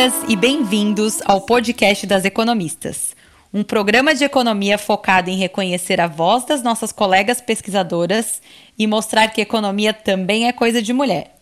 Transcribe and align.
Bem-vindas 0.00 0.30
e 0.30 0.34
bem-vindos 0.34 1.22
ao 1.26 1.42
podcast 1.42 2.06
das 2.06 2.24
economistas, 2.24 3.14
um 3.52 3.62
programa 3.62 4.14
de 4.14 4.24
economia 4.24 4.78
focado 4.78 5.28
em 5.28 5.36
reconhecer 5.36 6.00
a 6.00 6.06
voz 6.06 6.42
das 6.46 6.62
nossas 6.62 6.90
colegas 6.90 7.42
pesquisadoras 7.42 8.40
e 8.78 8.86
mostrar 8.86 9.28
que 9.28 9.42
economia 9.42 9.92
também 9.92 10.48
é 10.48 10.52
coisa 10.54 10.80
de 10.80 10.94
mulher. 10.94 11.38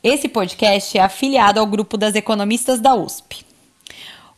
Esse 0.00 0.28
podcast 0.28 0.96
é 0.96 1.00
afiliado 1.00 1.58
ao 1.58 1.66
grupo 1.66 1.96
das 1.96 2.14
economistas 2.14 2.78
da 2.78 2.94
USP. 2.94 3.44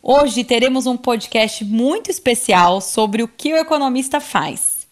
Hoje 0.02 0.42
teremos 0.42 0.86
um 0.86 0.96
podcast 0.96 1.66
muito 1.66 2.10
especial 2.10 2.80
sobre 2.80 3.22
o 3.22 3.28
que 3.28 3.52
o 3.52 3.58
economista 3.58 4.20
faz. 4.20 4.86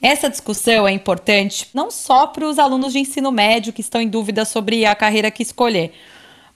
Essa 0.00 0.30
discussão 0.30 0.86
é 0.86 0.92
importante 0.92 1.66
não 1.74 1.90
só 1.90 2.28
para 2.28 2.46
os 2.46 2.60
alunos 2.60 2.92
de 2.92 3.00
ensino 3.00 3.32
médio 3.32 3.72
que 3.72 3.80
estão 3.80 4.00
em 4.00 4.06
dúvida 4.06 4.44
sobre 4.44 4.86
a 4.86 4.94
carreira 4.94 5.28
que 5.28 5.42
escolher, 5.42 5.92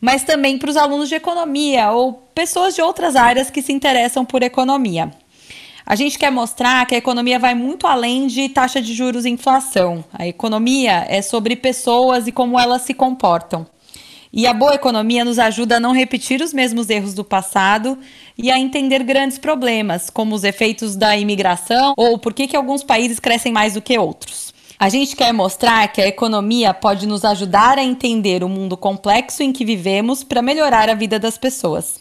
mas 0.01 0.25
também 0.25 0.57
para 0.57 0.71
os 0.71 0.77
alunos 0.77 1.09
de 1.09 1.15
economia 1.15 1.91
ou 1.91 2.15
pessoas 2.35 2.75
de 2.75 2.81
outras 2.81 3.17
áreas 3.17 3.51
que 3.51 3.61
se 3.61 3.73
interessam 3.73 4.25
por 4.25 4.43
economia. 4.43 5.11
A 5.85 5.97
gente 5.97 6.19
quer 6.19 6.31
mostrar 6.31 6.87
que 6.87 6.95
a 6.95 6.99
economia 6.99 7.39
vai 7.39 7.55
muito 7.55 7.87
além 7.87 8.27
de 8.27 8.49
taxa 8.49 8.81
de 8.81 8.95
juros 8.95 9.25
e 9.25 9.31
inflação. 9.31 10.05
A 10.13 10.27
economia 10.27 11.05
é 11.09 11.21
sobre 11.21 11.57
pessoas 11.57 12.27
e 12.27 12.33
como 12.33 12.59
elas 12.59 12.83
se 12.83 12.95
comportam. 12.95 13.67
E 14.33 14.47
a 14.47 14.55
boa 14.55 14.77
economia 14.77 15.25
nos 15.25 15.41
ajuda 15.41 15.77
a 15.77 15.81
não 15.81 15.93
repetir 15.93 16.41
os 16.41 16.53
mesmos 16.53 16.89
erros 16.89 17.15
do 17.15 17.25
passado 17.25 17.99
e 18.39 18.51
a 18.51 18.59
entender 18.59 19.03
grandes 19.03 19.39
problemas, 19.39 20.09
como 20.09 20.37
os 20.37 20.45
efeitos 20.45 20.95
da 20.95 21.17
imigração 21.17 21.95
ou 21.97 22.17
por 22.17 22.33
que, 22.33 22.47
que 22.47 22.57
alguns 22.57 22.85
países 22.85 23.19
crescem 23.19 23.53
mais 23.53 23.75
do 23.75 23.83
que 23.83 23.99
outros. 23.99 24.50
A 24.81 24.89
gente 24.89 25.15
quer 25.15 25.31
mostrar 25.31 25.87
que 25.89 26.01
a 26.01 26.07
economia 26.07 26.73
pode 26.73 27.07
nos 27.07 27.23
ajudar 27.23 27.77
a 27.77 27.85
entender 27.85 28.43
o 28.43 28.49
mundo 28.49 28.79
complexo 28.79 29.43
em 29.43 29.53
que 29.53 29.63
vivemos 29.63 30.25
para 30.25 30.41
melhorar 30.41 30.89
a 30.89 30.95
vida 30.95 31.19
das 31.19 31.37
pessoas. 31.37 32.01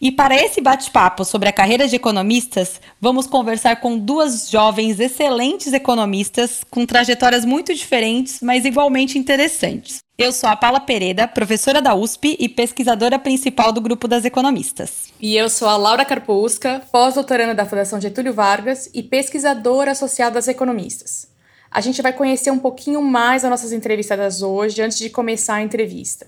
E 0.00 0.12
para 0.12 0.36
esse 0.36 0.60
bate-papo 0.60 1.24
sobre 1.24 1.48
a 1.48 1.52
carreira 1.52 1.88
de 1.88 1.96
economistas, 1.96 2.80
vamos 3.00 3.26
conversar 3.26 3.80
com 3.80 3.98
duas 3.98 4.48
jovens 4.48 5.00
excelentes 5.00 5.72
economistas 5.72 6.60
com 6.70 6.86
trajetórias 6.86 7.44
muito 7.44 7.74
diferentes, 7.74 8.38
mas 8.40 8.64
igualmente 8.64 9.18
interessantes. 9.18 9.98
Eu 10.16 10.30
sou 10.30 10.48
a 10.48 10.54
Paula 10.54 10.78
Pereira, 10.78 11.26
professora 11.26 11.82
da 11.82 11.92
USP 11.96 12.36
e 12.38 12.48
pesquisadora 12.48 13.18
principal 13.18 13.72
do 13.72 13.80
grupo 13.80 14.06
das 14.06 14.24
economistas. 14.24 15.12
E 15.20 15.36
eu 15.36 15.50
sou 15.50 15.66
a 15.66 15.76
Laura 15.76 16.04
Carpousca, 16.04 16.82
pós-doutoranda 16.92 17.52
da 17.52 17.66
Fundação 17.66 18.00
Getúlio 18.00 18.32
Vargas 18.32 18.88
e 18.94 19.02
pesquisadora 19.02 19.90
associada 19.90 20.34
das 20.34 20.46
economistas. 20.46 21.34
A 21.76 21.80
gente 21.82 22.00
vai 22.00 22.10
conhecer 22.10 22.50
um 22.50 22.58
pouquinho 22.58 23.02
mais 23.02 23.44
as 23.44 23.50
nossas 23.50 23.70
entrevistadas 23.70 24.40
hoje, 24.40 24.80
antes 24.80 24.96
de 24.96 25.10
começar 25.10 25.56
a 25.56 25.62
entrevista. 25.62 26.26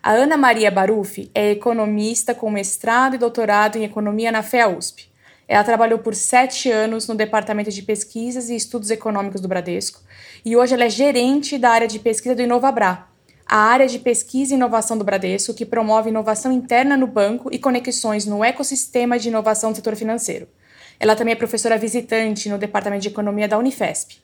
A 0.00 0.12
Ana 0.12 0.36
Maria 0.36 0.70
Baruffi 0.70 1.32
é 1.34 1.50
economista 1.50 2.32
com 2.32 2.48
mestrado 2.48 3.16
e 3.16 3.18
doutorado 3.18 3.74
em 3.74 3.82
economia 3.82 4.30
na 4.30 4.40
FEA 4.40 4.68
USP. 4.68 5.10
Ela 5.48 5.64
trabalhou 5.64 5.98
por 5.98 6.14
sete 6.14 6.70
anos 6.70 7.08
no 7.08 7.16
Departamento 7.16 7.72
de 7.72 7.82
Pesquisas 7.82 8.48
e 8.48 8.54
Estudos 8.54 8.88
Econômicos 8.88 9.40
do 9.40 9.48
Bradesco 9.48 10.00
e 10.44 10.56
hoje 10.56 10.74
ela 10.74 10.84
é 10.84 10.90
gerente 10.90 11.58
da 11.58 11.70
área 11.70 11.88
de 11.88 11.98
pesquisa 11.98 12.36
do 12.36 12.42
Inovabra, 12.42 13.04
a 13.44 13.56
área 13.56 13.88
de 13.88 13.98
pesquisa 13.98 14.54
e 14.54 14.56
inovação 14.56 14.96
do 14.96 15.02
Bradesco 15.02 15.54
que 15.54 15.66
promove 15.66 16.10
inovação 16.10 16.52
interna 16.52 16.96
no 16.96 17.08
banco 17.08 17.48
e 17.52 17.58
conexões 17.58 18.26
no 18.26 18.44
ecossistema 18.44 19.18
de 19.18 19.26
inovação 19.26 19.72
do 19.72 19.74
setor 19.74 19.96
financeiro. 19.96 20.46
Ela 21.00 21.16
também 21.16 21.32
é 21.32 21.36
professora 21.36 21.76
visitante 21.76 22.48
no 22.48 22.58
Departamento 22.58 23.02
de 23.02 23.08
Economia 23.08 23.48
da 23.48 23.58
Unifesp. 23.58 24.22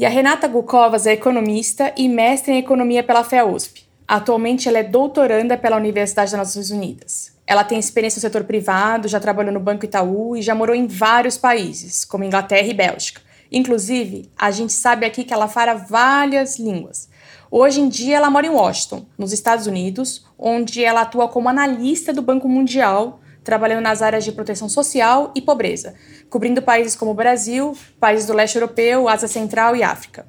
E 0.00 0.06
a 0.06 0.08
Renata 0.08 0.48
Gukovas 0.48 1.06
é 1.06 1.12
economista 1.12 1.92
e 1.94 2.08
mestre 2.08 2.54
em 2.54 2.56
economia 2.56 3.02
pela 3.02 3.22
FEA-USP. 3.22 3.84
Atualmente 4.08 4.66
ela 4.66 4.78
é 4.78 4.82
doutoranda 4.82 5.58
pela 5.58 5.76
Universidade 5.76 6.30
das 6.30 6.38
Nações 6.38 6.70
Unidas. 6.70 7.36
Ela 7.46 7.64
tem 7.64 7.78
experiência 7.78 8.16
no 8.16 8.22
setor 8.22 8.44
privado, 8.44 9.08
já 9.08 9.20
trabalhou 9.20 9.52
no 9.52 9.60
Banco 9.60 9.84
Itaú 9.84 10.34
e 10.38 10.40
já 10.40 10.54
morou 10.54 10.74
em 10.74 10.86
vários 10.86 11.36
países, 11.36 12.06
como 12.06 12.24
Inglaterra 12.24 12.66
e 12.66 12.72
Bélgica. 12.72 13.20
Inclusive, 13.52 14.30
a 14.38 14.50
gente 14.50 14.72
sabe 14.72 15.04
aqui 15.04 15.22
que 15.22 15.34
ela 15.34 15.48
fala 15.48 15.74
várias 15.74 16.58
línguas. 16.58 17.10
Hoje 17.50 17.82
em 17.82 17.88
dia, 17.90 18.16
ela 18.16 18.30
mora 18.30 18.46
em 18.46 18.50
Washington, 18.50 19.04
nos 19.18 19.34
Estados 19.34 19.66
Unidos, 19.66 20.24
onde 20.38 20.82
ela 20.82 21.02
atua 21.02 21.28
como 21.28 21.50
analista 21.50 22.10
do 22.10 22.22
Banco 22.22 22.48
Mundial, 22.48 23.20
trabalhando 23.42 23.82
nas 23.82 24.02
áreas 24.02 24.24
de 24.24 24.32
proteção 24.32 24.68
social 24.68 25.32
e 25.34 25.40
pobreza, 25.40 25.94
cobrindo 26.28 26.62
países 26.62 26.94
como 26.94 27.10
o 27.10 27.14
Brasil, 27.14 27.76
países 27.98 28.26
do 28.26 28.32
leste 28.32 28.56
europeu, 28.56 29.08
Ásia 29.08 29.28
Central 29.28 29.74
e 29.74 29.82
África. 29.82 30.26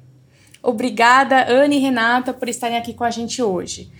Obrigada, 0.62 1.50
Anne 1.50 1.76
e 1.76 1.80
Renata, 1.80 2.32
por 2.32 2.48
estarem 2.48 2.78
aqui 2.78 2.94
com 2.94 3.04
a 3.04 3.10
gente 3.10 3.42
hoje. 3.42 3.90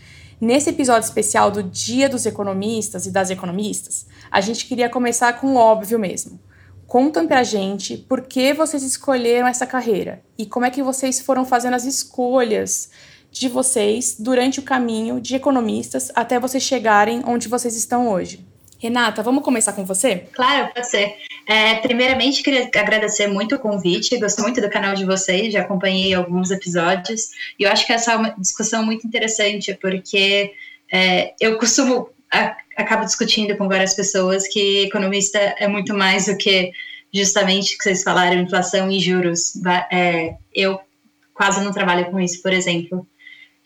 Nesse 0.41 0.71
episódio 0.71 1.07
especial 1.07 1.51
do 1.51 1.63
Dia 1.63 2.09
dos 2.09 2.27
Economistas 2.27 3.07
e 3.07 3.11
das 3.11 3.31
Economistas, 3.31 4.07
a 4.31 4.41
gente 4.41 4.67
queria 4.67 4.89
começar 4.89 5.35
com 5.35 5.55
o 5.55 5.57
óbvio 5.57 5.99
mesmo. 5.99 6.41
Contem 6.87 7.27
pra 7.27 7.43
gente 7.43 7.97
por 7.97 8.23
que 8.23 8.53
vocês 8.53 8.83
escolheram 8.83 9.47
essa 9.47 9.67
carreira 9.67 10.23
e 10.37 10.45
como 10.45 10.67
é 10.67 10.71
que 10.71 10.83
vocês 10.83 11.21
foram 11.21 11.45
fazendo 11.45 11.75
as 11.75 11.85
escolhas 11.85 12.91
de 13.31 13.49
vocês 13.49 14.17
durante 14.19 14.61
o 14.61 14.63
caminho 14.63 15.21
de 15.21 15.35
economistas 15.35 16.13
até 16.15 16.39
vocês 16.39 16.63
chegarem 16.63 17.23
onde 17.27 17.49
vocês 17.49 17.75
estão 17.75 18.09
hoje. 18.09 18.52
Renata, 18.83 19.23
vamos 19.23 19.45
começar 19.45 19.75
com 19.75 19.85
você? 19.85 20.25
Claro, 20.33 20.75
pode 20.75 20.89
ser. 20.91 21.15
É, 21.47 21.77
primeiramente, 21.77 22.43
queria 22.43 22.69
agradecer 22.75 23.29
muito 23.29 23.55
o 23.55 23.59
convite, 23.61 24.19
gostei 24.19 24.43
muito 24.43 24.61
do 24.61 24.69
canal 24.69 24.97
de 24.97 25.05
vocês, 25.05 25.53
já 25.53 25.61
acompanhei 25.61 26.13
alguns 26.13 26.51
episódios, 26.51 27.29
e 27.57 27.63
eu 27.63 27.71
acho 27.71 27.87
que 27.87 27.93
essa 27.93 28.13
é 28.13 28.17
uma 28.17 28.31
discussão 28.31 28.85
muito 28.85 29.07
interessante, 29.07 29.79
porque 29.81 30.53
é, 30.93 31.33
eu 31.41 31.57
costumo, 31.59 32.09
a, 32.29 32.57
acabo 32.77 33.05
discutindo 33.05 33.57
com 33.57 33.69
várias 33.69 33.95
pessoas 33.95 34.49
que 34.49 34.87
economista 34.87 35.39
é 35.39 35.69
muito 35.69 35.95
mais 35.95 36.27
do 36.27 36.37
que 36.37 36.73
justamente 37.15 37.79
que 37.79 37.85
vocês 37.85 38.03
falaram, 38.03 38.41
inflação 38.41 38.91
e 38.91 38.99
juros. 38.99 39.53
É, 39.93 40.35
eu 40.53 40.81
quase 41.33 41.63
não 41.63 41.71
trabalho 41.71 42.11
com 42.11 42.19
isso, 42.19 42.43
por 42.43 42.53
exemplo. 42.53 43.07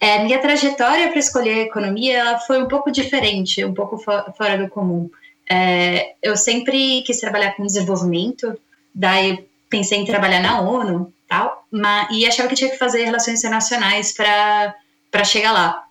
É, 0.00 0.22
minha 0.22 0.38
trajetória 0.38 1.08
para 1.08 1.18
escolher 1.18 1.66
economia 1.66 2.38
foi 2.46 2.62
um 2.62 2.68
pouco 2.68 2.90
diferente, 2.90 3.64
um 3.64 3.72
pouco 3.72 3.98
fora 3.98 4.58
do 4.58 4.68
comum. 4.68 5.10
É, 5.48 6.14
eu 6.22 6.36
sempre 6.36 7.02
quis 7.02 7.18
trabalhar 7.20 7.52
com 7.52 7.64
desenvolvimento, 7.64 8.58
daí 8.94 9.46
pensei 9.70 9.98
em 9.98 10.04
trabalhar 10.04 10.40
na 10.40 10.60
ONU 10.60 11.12
tal, 11.28 11.64
mas, 11.70 12.08
e 12.10 12.26
achava 12.26 12.48
que 12.48 12.54
tinha 12.54 12.70
que 12.70 12.78
fazer 12.78 13.04
relações 13.04 13.38
internacionais 13.38 14.12
para 14.12 15.24
chegar 15.24 15.52
lá. 15.52 15.82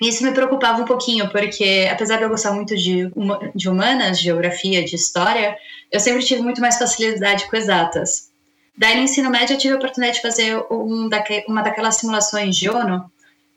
Isso 0.00 0.22
me 0.22 0.32
preocupava 0.32 0.82
um 0.82 0.84
pouquinho, 0.84 1.30
porque 1.30 1.88
apesar 1.90 2.18
de 2.18 2.24
eu 2.24 2.28
gostar 2.28 2.52
muito 2.52 2.76
de, 2.76 3.10
de 3.54 3.68
humanas, 3.68 4.20
geografia, 4.20 4.84
de 4.84 4.94
história, 4.94 5.56
eu 5.90 5.98
sempre 5.98 6.22
tive 6.22 6.42
muito 6.42 6.60
mais 6.60 6.78
facilidade 6.78 7.48
com 7.48 7.56
exatas. 7.56 8.30
Daí 8.76 8.96
no 8.96 9.02
ensino 9.02 9.30
médio 9.30 9.54
eu 9.54 9.58
tive 9.58 9.72
a 9.72 9.78
oportunidade 9.78 10.16
de 10.18 10.22
fazer 10.22 10.62
um 10.70 11.08
daque, 11.08 11.44
uma 11.48 11.62
daquelas 11.62 11.96
simulações 11.96 12.54
de 12.56 12.68
ONU, 12.68 13.10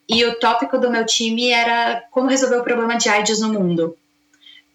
e 0.09 0.25
o 0.25 0.39
tópico 0.39 0.79
do 0.79 0.89
meu 0.89 1.05
time 1.05 1.51
era 1.51 2.03
como 2.09 2.29
resolver 2.29 2.57
o 2.57 2.63
problema 2.63 2.97
de 2.97 3.07
AIDS 3.07 3.39
no 3.39 3.53
mundo. 3.53 3.95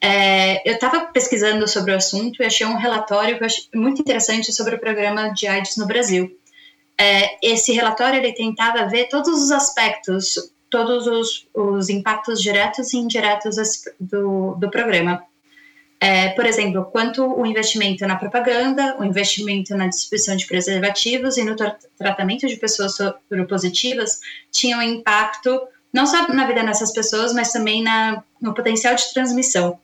É, 0.00 0.68
eu 0.68 0.74
estava 0.74 1.06
pesquisando 1.06 1.66
sobre 1.66 1.92
o 1.92 1.96
assunto 1.96 2.40
e 2.40 2.46
achei 2.46 2.66
um 2.66 2.76
relatório 2.76 3.38
muito 3.74 4.00
interessante 4.00 4.52
sobre 4.52 4.76
o 4.76 4.78
programa 4.78 5.30
de 5.30 5.46
AIDS 5.46 5.76
no 5.76 5.86
Brasil. 5.86 6.38
É, 6.96 7.36
esse 7.42 7.72
relatório 7.72 8.18
ele 8.18 8.32
tentava 8.32 8.86
ver 8.86 9.08
todos 9.08 9.42
os 9.42 9.50
aspectos, 9.50 10.52
todos 10.70 11.06
os, 11.08 11.48
os 11.52 11.88
impactos 11.88 12.40
diretos 12.40 12.92
e 12.92 12.98
indiretos 12.98 13.56
do, 13.98 14.54
do 14.54 14.70
programa. 14.70 15.24
É, 16.04 16.28
por 16.34 16.44
exemplo, 16.44 16.84
quanto 16.92 17.24
o 17.24 17.46
investimento 17.46 18.06
na 18.06 18.16
propaganda, 18.16 18.94
o 19.00 19.04
investimento 19.04 19.74
na 19.74 19.86
distribuição 19.86 20.36
de 20.36 20.46
preservativos 20.46 21.38
e 21.38 21.44
no 21.44 21.56
tra 21.56 21.78
tratamento 21.96 22.46
de 22.46 22.56
pessoas 22.56 22.94
soropositivas 22.94 24.20
tinham 24.52 24.82
impacto 24.82 25.58
não 25.90 26.06
só 26.06 26.28
na 26.28 26.46
vida 26.46 26.62
dessas 26.62 26.92
pessoas, 26.92 27.32
mas 27.32 27.52
também 27.52 27.82
na, 27.82 28.22
no 28.38 28.52
potencial 28.52 28.94
de 28.94 29.14
transmissão. 29.14 29.78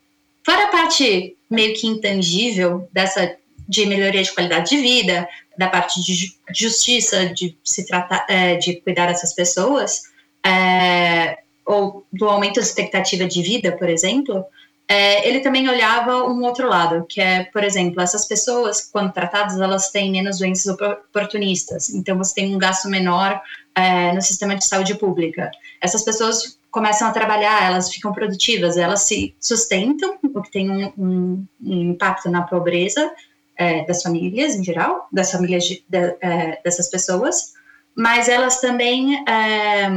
Fora 0.45 0.65
a 0.65 0.69
parte 0.69 1.35
meio 1.49 1.73
que 1.73 1.87
intangível 1.87 2.87
dessa 2.93 3.35
de 3.67 3.87
melhoria 3.87 4.23
de 4.23 4.33
qualidade 4.35 4.69
de 4.69 4.83
vida, 4.83 5.27
da 5.57 5.69
parte 5.69 6.03
de 6.03 6.35
justiça, 6.53 7.33
de 7.33 7.57
se 7.65 7.87
tratar, 7.87 8.27
é, 8.29 8.57
de 8.57 8.79
cuidar 8.83 9.07
dessas 9.07 9.35
pessoas, 9.35 10.03
é, 10.45 11.39
ou 11.65 12.05
do 12.13 12.29
aumento 12.29 12.57
da 12.57 12.67
expectativa 12.67 13.25
de 13.25 13.41
vida, 13.41 13.73
por 13.73 13.89
exemplo, 13.89 14.45
é, 14.91 15.29
ele 15.29 15.39
também 15.39 15.69
olhava 15.69 16.25
um 16.25 16.43
outro 16.43 16.69
lado, 16.69 17.07
que 17.09 17.21
é, 17.21 17.45
por 17.45 17.63
exemplo, 17.63 18.03
essas 18.03 18.27
pessoas, 18.27 18.91
quando 18.91 19.13
tratadas, 19.13 19.61
elas 19.61 19.89
têm 19.93 20.11
menos 20.11 20.41
doenças 20.41 20.67
oportunistas, 20.67 21.91
então 21.91 22.19
você 22.19 22.35
tem 22.35 22.53
um 22.53 22.59
gasto 22.59 22.89
menor 22.89 23.41
é, 23.73 24.13
no 24.13 24.21
sistema 24.21 24.57
de 24.57 24.67
saúde 24.67 24.97
pública. 24.97 25.49
Essas 25.81 26.03
pessoas 26.03 26.59
começam 26.73 27.07
a 27.07 27.13
trabalhar, 27.13 27.71
elas 27.71 27.89
ficam 27.89 28.13
produtivas, 28.13 28.77
elas 28.77 29.03
se 29.03 29.33
sustentam, 29.39 30.19
o 30.25 30.43
que 30.43 30.51
tem 30.51 30.69
um, 30.69 30.93
um, 30.99 31.47
um 31.63 31.91
impacto 31.93 32.29
na 32.29 32.43
pobreza 32.43 33.13
é, 33.57 33.85
das 33.85 34.03
famílias 34.03 34.57
em 34.57 34.65
geral, 34.65 35.07
das 35.13 35.31
famílias 35.31 35.67
de, 35.67 35.85
de, 35.89 36.17
é, 36.21 36.59
dessas 36.65 36.91
pessoas, 36.91 37.53
mas 37.95 38.29
elas 38.29 38.61
também 38.61 39.23
é, 39.25 39.89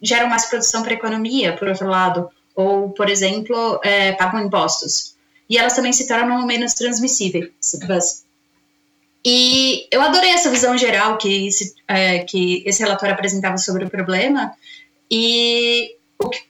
geram 0.00 0.28
mais 0.28 0.46
produção 0.46 0.84
para 0.84 0.92
a 0.92 0.94
economia, 0.94 1.56
por 1.56 1.66
outro 1.66 1.88
lado, 1.88 2.30
ou, 2.56 2.88
por 2.90 3.08
exemplo, 3.08 3.78
é, 3.84 4.12
pagam 4.12 4.40
impostos. 4.40 5.14
E 5.48 5.58
elas 5.58 5.76
também 5.76 5.92
se 5.92 6.08
tornam 6.08 6.44
menos 6.46 6.72
transmissíveis. 6.74 8.24
E 9.24 9.86
eu 9.90 10.00
adorei 10.00 10.30
essa 10.30 10.50
visão 10.50 10.78
geral 10.78 11.18
que 11.18 11.48
esse, 11.48 11.74
é, 11.86 12.20
que 12.20 12.62
esse 12.66 12.82
relatório 12.82 13.14
apresentava 13.14 13.58
sobre 13.58 13.84
o 13.84 13.90
problema. 13.90 14.52
E 15.10 15.96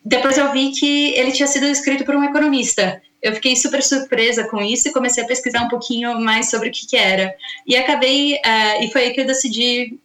depois 0.04 0.38
eu 0.38 0.52
vi 0.52 0.70
que 0.72 1.14
ele 1.14 1.32
tinha 1.32 1.48
sido 1.48 1.66
escrito 1.66 2.04
por 2.04 2.14
um 2.14 2.22
economista. 2.22 3.02
Eu 3.20 3.34
fiquei 3.34 3.56
super 3.56 3.82
surpresa 3.82 4.46
com 4.48 4.62
isso 4.62 4.88
e 4.88 4.92
comecei 4.92 5.24
a 5.24 5.26
pesquisar 5.26 5.62
um 5.62 5.68
pouquinho 5.68 6.20
mais 6.20 6.48
sobre 6.50 6.68
o 6.68 6.72
que, 6.72 6.86
que 6.86 6.96
era. 6.96 7.34
E 7.66 7.76
acabei, 7.76 8.34
uh, 8.34 8.84
e 8.84 8.90
foi 8.92 9.04
aí 9.04 9.10
que 9.12 9.22
eu 9.22 9.26
decidi 9.26 9.98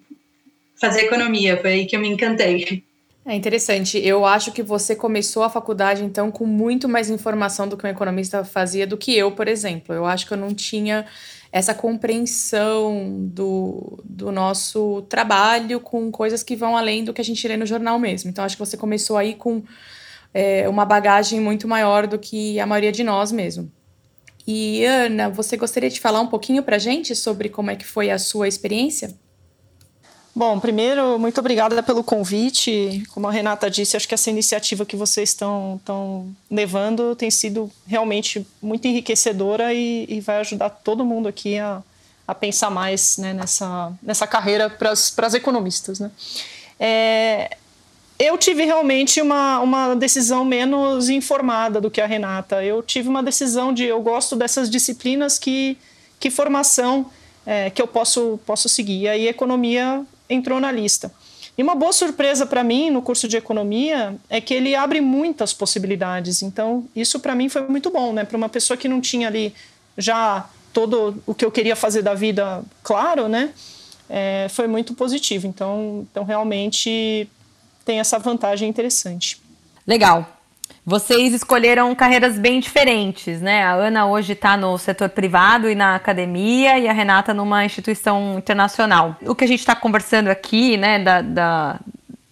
fazer 0.75 1.01
economia, 1.01 1.61
foi 1.61 1.73
aí 1.73 1.85
que 1.85 1.95
eu 1.95 1.99
me 1.99 2.07
encantei. 2.07 2.83
É 3.23 3.35
interessante. 3.35 3.99
Eu 3.99 4.25
acho 4.25 4.51
que 4.51 4.63
você 4.63 4.95
começou 4.95 5.43
a 5.43 5.49
faculdade, 5.49 6.03
então, 6.03 6.31
com 6.31 6.45
muito 6.45 6.89
mais 6.89 7.09
informação 7.09 7.67
do 7.67 7.77
que 7.77 7.85
um 7.85 7.89
economista 7.89 8.43
fazia 8.43 8.87
do 8.87 8.97
que 8.97 9.15
eu, 9.15 9.31
por 9.31 9.47
exemplo. 9.47 9.93
Eu 9.93 10.05
acho 10.05 10.25
que 10.25 10.33
eu 10.33 10.37
não 10.37 10.53
tinha 10.55 11.05
essa 11.51 11.73
compreensão 11.73 13.17
do, 13.19 14.01
do 14.03 14.31
nosso 14.31 15.03
trabalho 15.03 15.79
com 15.79 16.09
coisas 16.09 16.41
que 16.41 16.55
vão 16.55 16.75
além 16.75 17.03
do 17.03 17.13
que 17.13 17.21
a 17.21 17.23
gente 17.23 17.47
lê 17.47 17.55
no 17.55 17.65
jornal 17.65 17.99
mesmo. 17.99 18.29
Então, 18.31 18.43
acho 18.43 18.55
que 18.55 18.65
você 18.65 18.75
começou 18.75 19.17
aí 19.17 19.35
com 19.35 19.61
é, 20.33 20.67
uma 20.67 20.85
bagagem 20.85 21.39
muito 21.39 21.67
maior 21.67 22.07
do 22.07 22.17
que 22.17 22.59
a 22.59 22.65
maioria 22.65 22.91
de 22.91 23.03
nós 23.03 23.31
mesmo. 23.31 23.71
E, 24.47 24.83
Ana, 24.83 25.29
você 25.29 25.55
gostaria 25.57 25.91
de 25.91 25.99
falar 25.99 26.21
um 26.21 26.27
pouquinho 26.27 26.63
para 26.63 26.79
gente 26.79 27.15
sobre 27.15 27.49
como 27.49 27.69
é 27.69 27.75
que 27.75 27.85
foi 27.85 28.09
a 28.09 28.17
sua 28.17 28.47
experiência? 28.47 29.13
Bom, 30.33 30.59
primeiro, 30.59 31.19
muito 31.19 31.39
obrigada 31.39 31.83
pelo 31.83 32.03
convite. 32.03 33.03
Como 33.13 33.27
a 33.27 33.31
Renata 33.31 33.69
disse, 33.69 33.97
acho 33.97 34.07
que 34.07 34.13
essa 34.13 34.29
iniciativa 34.29 34.85
que 34.85 34.95
vocês 34.95 35.29
estão, 35.29 35.79
levando 36.49 37.15
tem 37.15 37.29
sido 37.29 37.69
realmente 37.85 38.47
muito 38.61 38.87
enriquecedora 38.87 39.73
e, 39.73 40.05
e 40.07 40.21
vai 40.21 40.37
ajudar 40.37 40.69
todo 40.69 41.05
mundo 41.05 41.27
aqui 41.27 41.59
a, 41.59 41.83
a 42.25 42.33
pensar 42.33 42.69
mais 42.69 43.17
né, 43.17 43.33
nessa, 43.33 43.91
nessa 44.01 44.25
carreira 44.25 44.69
para 44.69 44.91
as 44.91 45.33
economistas. 45.33 45.99
Né? 45.99 46.09
É, 46.79 47.57
eu 48.17 48.37
tive 48.37 48.63
realmente 48.63 49.21
uma, 49.21 49.59
uma 49.59 49.95
decisão 49.95 50.45
menos 50.45 51.09
informada 51.09 51.81
do 51.81 51.91
que 51.91 51.99
a 51.99 52.05
Renata. 52.05 52.63
Eu 52.63 52.81
tive 52.81 53.09
uma 53.09 53.21
decisão 53.21 53.73
de 53.73 53.83
eu 53.83 54.01
gosto 54.01 54.37
dessas 54.37 54.69
disciplinas 54.69 55.37
que, 55.37 55.77
que 56.21 56.31
formação 56.31 57.11
é, 57.45 57.69
que 57.69 57.81
eu 57.81 57.87
posso, 57.87 58.39
posso 58.45 58.69
seguir. 58.69 59.07
E 59.07 59.27
economia 59.27 60.05
entrou 60.31 60.59
na 60.59 60.71
lista. 60.71 61.11
E 61.57 61.61
uma 61.61 61.75
boa 61.75 61.91
surpresa 61.91 62.45
para 62.45 62.63
mim 62.63 62.89
no 62.89 63.01
curso 63.01 63.27
de 63.27 63.37
economia 63.37 64.15
é 64.29 64.39
que 64.39 64.53
ele 64.53 64.73
abre 64.73 65.01
muitas 65.01 65.53
possibilidades. 65.53 66.41
Então, 66.41 66.87
isso 66.95 67.19
para 67.19 67.35
mim 67.35 67.49
foi 67.49 67.67
muito 67.67 67.91
bom, 67.91 68.13
né? 68.13 68.23
Para 68.23 68.37
uma 68.37 68.49
pessoa 68.49 68.77
que 68.77 68.87
não 68.87 69.01
tinha 69.01 69.27
ali 69.27 69.53
já 69.97 70.49
todo 70.71 71.21
o 71.25 71.35
que 71.35 71.43
eu 71.43 71.51
queria 71.51 71.75
fazer 71.75 72.01
da 72.01 72.13
vida 72.13 72.63
claro, 72.81 73.27
né? 73.27 73.53
É, 74.09 74.47
foi 74.49 74.67
muito 74.67 74.93
positivo. 74.93 75.45
Então, 75.45 76.07
então, 76.09 76.23
realmente 76.23 77.29
tem 77.85 77.99
essa 77.99 78.17
vantagem 78.17 78.69
interessante. 78.69 79.39
Legal. 79.85 80.40
Vocês 80.83 81.31
escolheram 81.31 81.93
carreiras 81.93 82.39
bem 82.39 82.59
diferentes, 82.59 83.39
né? 83.39 83.63
A 83.63 83.73
Ana 83.73 84.07
hoje 84.07 84.33
está 84.33 84.57
no 84.57 84.79
setor 84.79 85.09
privado 85.09 85.69
e 85.69 85.75
na 85.75 85.93
academia, 85.95 86.79
e 86.79 86.87
a 86.87 86.91
Renata 86.91 87.35
numa 87.35 87.63
instituição 87.63 88.39
internacional. 88.39 89.15
O 89.21 89.35
que 89.35 89.43
a 89.43 89.47
gente 89.47 89.59
está 89.59 89.75
conversando 89.75 90.29
aqui, 90.29 90.77
né, 90.77 90.97
da, 90.97 91.21
da, 91.21 91.79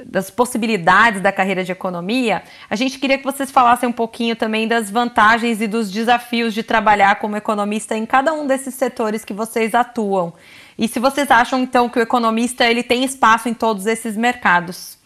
das 0.04 0.32
possibilidades 0.32 1.22
da 1.22 1.32
carreira 1.32 1.64
de 1.64 1.72
economia, 1.72 2.42
a 2.68 2.76
gente 2.76 2.98
queria 2.98 3.20
que 3.20 3.24
vocês 3.24 3.52
falassem 3.52 3.88
um 3.88 3.94
pouquinho 3.94 4.36
também 4.36 4.68
das 4.68 4.90
vantagens 4.90 5.62
e 5.62 5.68
dos 5.68 5.92
desafios 5.92 6.52
de 6.52 6.64
trabalhar 6.64 7.18
como 7.18 7.38
economista 7.38 7.96
em 7.96 8.06
cada 8.06 8.34
um 8.34 8.48
desses 8.48 8.74
setores 8.74 9.24
que 9.24 9.34
vocês 9.34 9.76
atuam. 9.76 10.34
E 10.76 10.88
se 10.88 11.00
vocês 11.00 11.30
acham, 11.30 11.60
então, 11.60 11.88
que 11.88 12.00
o 12.00 12.02
economista 12.02 12.66
ele 12.66 12.82
tem 12.82 13.04
espaço 13.04 13.48
em 13.48 13.54
todos 13.54 13.86
esses 13.86 14.18
mercados. 14.18 14.99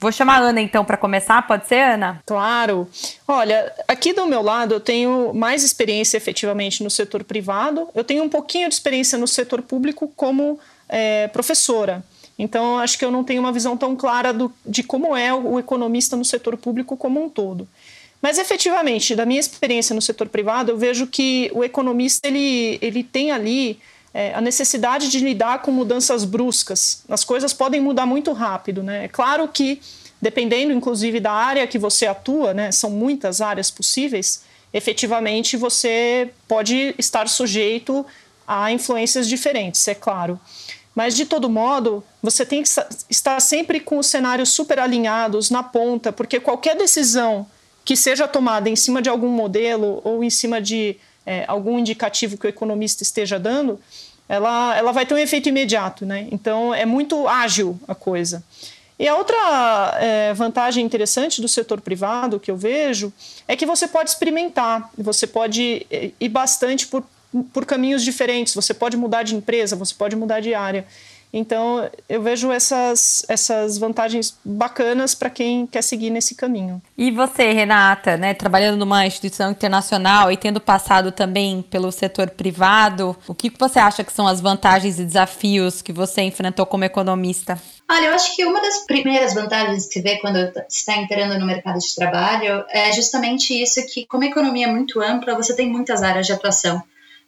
Vou 0.00 0.10
chamar 0.10 0.40
a 0.40 0.46
Ana 0.46 0.62
então 0.62 0.82
para 0.82 0.96
começar, 0.96 1.46
pode 1.46 1.68
ser, 1.68 1.80
Ana? 1.80 2.22
Claro. 2.24 2.88
Olha, 3.28 3.70
aqui 3.86 4.14
do 4.14 4.24
meu 4.24 4.40
lado 4.40 4.72
eu 4.72 4.80
tenho 4.80 5.34
mais 5.34 5.62
experiência 5.62 6.16
efetivamente 6.16 6.82
no 6.82 6.88
setor 6.88 7.22
privado, 7.22 7.86
eu 7.94 8.02
tenho 8.02 8.24
um 8.24 8.28
pouquinho 8.28 8.66
de 8.66 8.74
experiência 8.74 9.18
no 9.18 9.28
setor 9.28 9.60
público 9.60 10.10
como 10.16 10.58
é, 10.88 11.28
professora. 11.28 12.02
Então, 12.38 12.78
acho 12.78 12.98
que 12.98 13.04
eu 13.04 13.10
não 13.10 13.22
tenho 13.22 13.42
uma 13.42 13.52
visão 13.52 13.76
tão 13.76 13.94
clara 13.94 14.32
do, 14.32 14.50
de 14.64 14.82
como 14.82 15.14
é 15.14 15.34
o 15.34 15.58
economista 15.58 16.16
no 16.16 16.24
setor 16.24 16.56
público 16.56 16.96
como 16.96 17.22
um 17.22 17.28
todo. 17.28 17.68
Mas, 18.22 18.38
efetivamente, 18.38 19.14
da 19.14 19.26
minha 19.26 19.38
experiência 19.38 19.94
no 19.94 20.00
setor 20.00 20.28
privado, 20.30 20.70
eu 20.70 20.78
vejo 20.78 21.06
que 21.06 21.50
o 21.52 21.62
economista 21.62 22.26
ele, 22.26 22.78
ele 22.80 23.04
tem 23.04 23.30
ali 23.30 23.78
é, 24.12 24.34
a 24.34 24.40
necessidade 24.40 25.08
de 25.08 25.18
lidar 25.20 25.62
com 25.62 25.70
mudanças 25.70 26.24
bruscas. 26.24 27.02
As 27.08 27.24
coisas 27.24 27.52
podem 27.52 27.80
mudar 27.80 28.06
muito 28.06 28.32
rápido. 28.32 28.82
Né? 28.82 29.04
É 29.04 29.08
claro 29.08 29.46
que, 29.48 29.80
dependendo 30.20 30.72
inclusive 30.72 31.20
da 31.20 31.32
área 31.32 31.66
que 31.66 31.78
você 31.78 32.06
atua, 32.06 32.52
né, 32.52 32.72
são 32.72 32.90
muitas 32.90 33.40
áreas 33.40 33.70
possíveis, 33.70 34.42
efetivamente 34.72 35.56
você 35.56 36.30
pode 36.46 36.94
estar 36.98 37.28
sujeito 37.28 38.04
a 38.46 38.72
influências 38.72 39.28
diferentes, 39.28 39.86
é 39.86 39.94
claro. 39.94 40.38
Mas, 40.94 41.14
de 41.14 41.24
todo 41.24 41.48
modo, 41.48 42.02
você 42.20 42.44
tem 42.44 42.62
que 42.62 42.68
estar 43.08 43.38
sempre 43.40 43.78
com 43.78 43.98
os 43.98 44.08
cenários 44.08 44.48
super 44.48 44.78
alinhados, 44.80 45.48
na 45.48 45.62
ponta, 45.62 46.12
porque 46.12 46.40
qualquer 46.40 46.76
decisão 46.76 47.46
que 47.84 47.96
seja 47.96 48.26
tomada 48.26 48.68
em 48.68 48.76
cima 48.76 49.00
de 49.00 49.08
algum 49.08 49.28
modelo 49.28 50.00
ou 50.04 50.22
em 50.22 50.30
cima 50.30 50.60
de 50.60 50.96
é, 51.24 51.44
algum 51.46 51.78
indicativo 51.78 52.36
que 52.36 52.46
o 52.46 52.48
economista 52.48 53.02
esteja 53.02 53.38
dando, 53.38 53.80
ela, 54.28 54.76
ela 54.76 54.92
vai 54.92 55.04
ter 55.04 55.14
um 55.14 55.18
efeito 55.18 55.48
imediato, 55.48 56.06
né? 56.06 56.28
Então 56.30 56.72
é 56.72 56.86
muito 56.86 57.26
ágil 57.26 57.78
a 57.88 57.94
coisa. 57.94 58.44
E 58.98 59.08
a 59.08 59.16
outra 59.16 59.98
é, 59.98 60.34
vantagem 60.34 60.84
interessante 60.84 61.40
do 61.40 61.48
setor 61.48 61.80
privado 61.80 62.38
que 62.38 62.50
eu 62.50 62.56
vejo 62.56 63.10
é 63.48 63.56
que 63.56 63.64
você 63.64 63.88
pode 63.88 64.10
experimentar, 64.10 64.90
você 64.96 65.26
pode 65.26 65.86
é, 65.90 66.10
ir 66.20 66.28
bastante 66.28 66.86
por, 66.86 67.02
por 67.52 67.64
caminhos 67.64 68.04
diferentes, 68.04 68.54
você 68.54 68.74
pode 68.74 68.96
mudar 68.98 69.22
de 69.22 69.34
empresa, 69.34 69.74
você 69.74 69.94
pode 69.94 70.14
mudar 70.14 70.40
de 70.40 70.52
área. 70.54 70.86
Então, 71.32 71.88
eu 72.08 72.20
vejo 72.20 72.50
essas, 72.50 73.24
essas 73.28 73.78
vantagens 73.78 74.36
bacanas 74.44 75.14
para 75.14 75.30
quem 75.30 75.66
quer 75.66 75.82
seguir 75.82 76.10
nesse 76.10 76.34
caminho. 76.34 76.82
E 76.98 77.10
você, 77.10 77.52
Renata, 77.52 78.16
né, 78.16 78.34
trabalhando 78.34 78.78
numa 78.78 79.06
instituição 79.06 79.50
internacional 79.50 80.32
e 80.32 80.36
tendo 80.36 80.60
passado 80.60 81.12
também 81.12 81.62
pelo 81.62 81.92
setor 81.92 82.30
privado, 82.30 83.16
o 83.28 83.34
que 83.34 83.52
você 83.56 83.78
acha 83.78 84.02
que 84.02 84.12
são 84.12 84.26
as 84.26 84.40
vantagens 84.40 84.98
e 84.98 85.04
desafios 85.04 85.80
que 85.80 85.92
você 85.92 86.22
enfrentou 86.22 86.66
como 86.66 86.84
economista? 86.84 87.60
Olha, 87.88 88.06
eu 88.06 88.14
acho 88.14 88.34
que 88.34 88.44
uma 88.44 88.60
das 88.60 88.86
primeiras 88.86 89.34
vantagens 89.34 89.86
que 89.86 89.94
se 89.94 90.00
vê 90.00 90.18
quando 90.18 90.36
está 90.68 90.96
entrando 90.96 91.38
no 91.38 91.46
mercado 91.46 91.78
de 91.78 91.94
trabalho 91.94 92.64
é 92.70 92.92
justamente 92.92 93.52
isso 93.52 93.84
que, 93.86 94.06
como 94.06 94.24
a 94.24 94.26
economia 94.26 94.66
é 94.66 94.70
muito 94.70 95.00
ampla, 95.00 95.34
você 95.34 95.54
tem 95.54 95.68
muitas 95.68 96.02
áreas 96.02 96.26
de 96.26 96.32
atuação. 96.32 96.82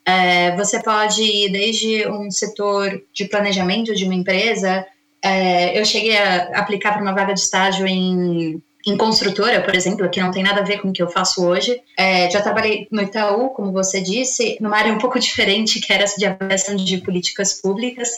É, 0.04 0.56
você 0.56 0.82
pode 0.82 1.23
ir 1.23 1.50
desde 1.50 2.09
um 2.09 2.30
setor 2.30 3.02
de 3.12 3.25
planejamento 3.26 3.94
de 3.94 4.04
uma 4.04 4.14
empresa. 4.14 4.85
É, 5.23 5.78
eu 5.78 5.85
cheguei 5.85 6.16
a 6.16 6.59
aplicar 6.59 6.92
para 6.92 7.02
uma 7.02 7.14
vaga 7.14 7.32
de 7.32 7.40
estágio 7.40 7.87
em, 7.87 8.61
em 8.85 8.97
construtora, 8.97 9.61
por 9.62 9.75
exemplo, 9.75 10.09
que 10.11 10.21
não 10.21 10.32
tem 10.32 10.42
nada 10.42 10.61
a 10.61 10.64
ver 10.64 10.80
com 10.80 10.88
o 10.88 10.92
que 10.92 11.02
eu 11.02 11.09
faço 11.09 11.47
hoje. 11.47 11.80
É, 11.97 12.28
já 12.30 12.40
trabalhei 12.42 12.88
no 12.90 13.00
Itaú, 13.00 13.50
como 13.50 13.71
você 13.71 14.00
disse, 14.00 14.56
numa 14.61 14.76
área 14.76 14.92
um 14.92 14.99
pouco 14.99 15.21
diferente, 15.21 15.80
que 15.80 15.92
era 15.92 16.04
de 16.04 16.26
avaliação 16.26 16.75
de 16.75 16.99
políticas 16.99 17.61
públicas, 17.61 18.11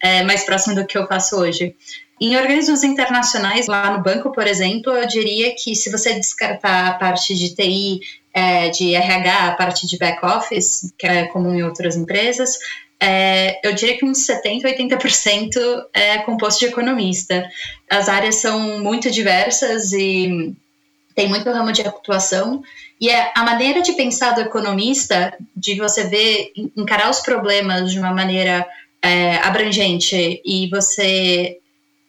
é, 0.00 0.22
mais 0.22 0.44
próximo 0.44 0.76
do 0.76 0.86
que 0.86 0.96
eu 0.96 1.06
faço 1.08 1.36
hoje. 1.36 1.74
Em 2.20 2.36
organismos 2.36 2.84
internacionais, 2.84 3.66
lá 3.66 3.96
no 3.96 4.00
banco, 4.00 4.30
por 4.30 4.46
exemplo, 4.46 4.92
eu 4.92 5.08
diria 5.08 5.56
que 5.56 5.74
se 5.74 5.90
você 5.90 6.14
descartar 6.14 6.86
a 6.86 6.94
parte 6.94 7.34
de 7.34 7.52
TI 7.52 8.00
é, 8.32 8.70
de 8.70 8.94
RH, 8.94 9.48
a 9.48 9.54
parte 9.54 9.86
de 9.86 9.98
back-office, 9.98 10.92
que 10.98 11.06
é 11.06 11.26
comum 11.26 11.54
em 11.54 11.62
outras 11.62 11.96
empresas, 11.96 12.58
é, 13.02 13.58
eu 13.66 13.74
diria 13.74 13.98
que 13.98 14.04
uns 14.04 14.24
70%, 14.26 14.62
80% 14.62 15.86
é 15.92 16.18
composto 16.18 16.60
de 16.60 16.66
economista. 16.66 17.50
As 17.90 18.08
áreas 18.08 18.36
são 18.36 18.78
muito 18.78 19.10
diversas 19.10 19.92
e 19.92 20.54
tem 21.12 21.28
muito 21.28 21.50
ramo 21.50 21.72
de 21.72 21.82
atuação. 21.82 22.62
E 23.00 23.10
é 23.10 23.32
a 23.34 23.42
maneira 23.42 23.82
de 23.82 23.94
pensar 23.94 24.30
do 24.36 24.40
economista, 24.40 25.34
de 25.56 25.74
você 25.74 26.04
ver, 26.04 26.52
encarar 26.76 27.10
os 27.10 27.18
problemas 27.18 27.90
de 27.90 27.98
uma 27.98 28.12
maneira 28.12 28.64
é, 29.02 29.34
abrangente 29.38 30.40
e 30.44 30.68
você 30.70 31.58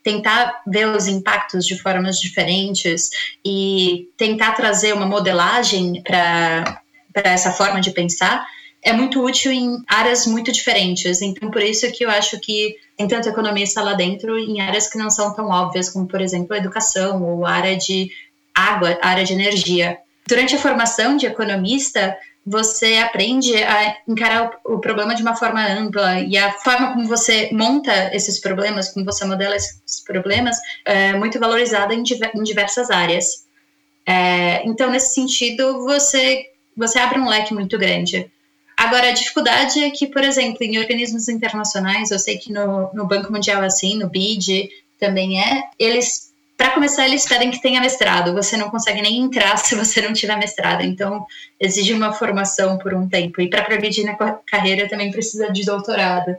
tentar 0.04 0.62
ver 0.68 0.88
os 0.88 1.08
impactos 1.08 1.66
de 1.66 1.80
formas 1.80 2.20
diferentes 2.20 3.10
e 3.46 4.10
tentar 4.18 4.52
trazer 4.52 4.94
uma 4.94 5.06
modelagem 5.06 6.04
para 6.04 6.84
essa 7.16 7.52
forma 7.52 7.80
de 7.80 7.92
pensar 7.92 8.46
é 8.84 8.92
muito 8.92 9.24
útil 9.24 9.52
em 9.52 9.82
áreas 9.88 10.28
muito 10.28 10.52
diferentes. 10.52 11.22
Então, 11.22 11.50
por 11.50 11.62
isso 11.62 11.90
que 11.92 12.04
eu 12.04 12.10
acho 12.10 12.38
que 12.40 12.76
tem 12.98 13.08
tanto 13.08 13.30
economista 13.30 13.82
lá 13.82 13.94
dentro 13.94 14.38
em 14.38 14.60
áreas 14.60 14.90
que 14.90 14.98
não 14.98 15.10
são 15.10 15.34
tão 15.34 15.48
óbvias, 15.48 15.90
como, 15.90 16.06
por 16.06 16.22
exemplo, 16.22 16.54
a 16.54 16.58
educação 16.58 17.24
ou 17.24 17.46
a 17.46 17.52
área 17.52 17.78
de 17.78 18.12
água, 18.54 19.00
a 19.02 19.08
área 19.08 19.24
de 19.24 19.34
energia. 19.34 19.98
Durante 20.28 20.56
a 20.56 20.60
formação 20.60 21.16
de 21.16 21.26
economista, 21.26 22.16
você 22.46 22.96
aprende 22.98 23.56
a 23.64 23.98
encarar 24.08 24.52
o, 24.66 24.80
problema 24.80 25.16
de 25.16 25.22
uma 25.22 25.36
forma 25.36 25.66
ampla 25.66 26.20
e 26.20 26.38
a 26.38 26.52
forma 26.52 26.94
como 26.94 27.08
você 27.08 27.50
monta 27.54 28.14
esses 28.14 28.40
problemas, 28.40 28.90
como 28.90 29.06
você 29.06 29.24
modela 29.26 29.56
esses 29.56 30.04
problemas, 30.06 30.58
é 30.86 31.14
muito 31.14 31.40
valorizada 31.40 31.94
em, 31.94 32.04
diver, 32.04 32.32
em 32.36 32.44
diversas 32.44 32.90
áreas. 32.90 33.46
É, 34.06 34.66
então, 34.68 34.92
nesse 34.92 35.14
sentido, 35.14 35.86
você, 35.86 36.48
você 36.76 37.00
abre 37.00 37.20
um 37.20 37.30
leque 37.30 37.54
muito 37.54 37.78
grande. 37.78 38.30
Agora, 38.76 39.10
a 39.10 39.14
dificuldade 39.14 39.82
é 39.82 39.90
que, 39.92 40.08
por 40.08 40.24
exemplo, 40.24 40.58
em 40.62 40.78
organismos 40.78 41.30
internacionais, 41.30 42.12
eu 42.12 42.20
sei 42.20 42.38
que 42.38 42.52
no, 42.52 42.92
no 42.94 43.08
Banco 43.08 43.32
Mundial, 43.32 43.62
assim, 43.62 43.98
no 43.98 44.10
BID 44.10 44.70
também 45.00 45.42
é, 45.42 45.64
eles 45.80 46.33
para 46.64 46.72
começar, 46.72 47.06
eles 47.06 47.28
pedem 47.28 47.52
que 47.52 47.62
tenha 47.62 47.82
mestrado. 47.82 48.34
Você 48.34 48.56
não 48.56 48.70
consegue 48.70 49.02
nem 49.02 49.20
entrar 49.20 49.58
se 49.60 49.76
você 49.76 50.02
não 50.02 50.14
tiver 50.14 50.38
mestrado. 50.38 50.82
Então, 50.82 51.26
exige 51.60 51.94
uma 51.94 52.14
formação 52.14 52.78
por 52.78 52.94
um 52.94 53.06
tempo. 53.06 53.42
E 53.42 53.50
para 53.50 53.66
progredir 53.66 54.06
na 54.06 54.16
carreira 54.48 54.88
também 54.88 55.12
precisa 55.12 55.52
de 55.52 55.66
doutorado. 55.66 56.34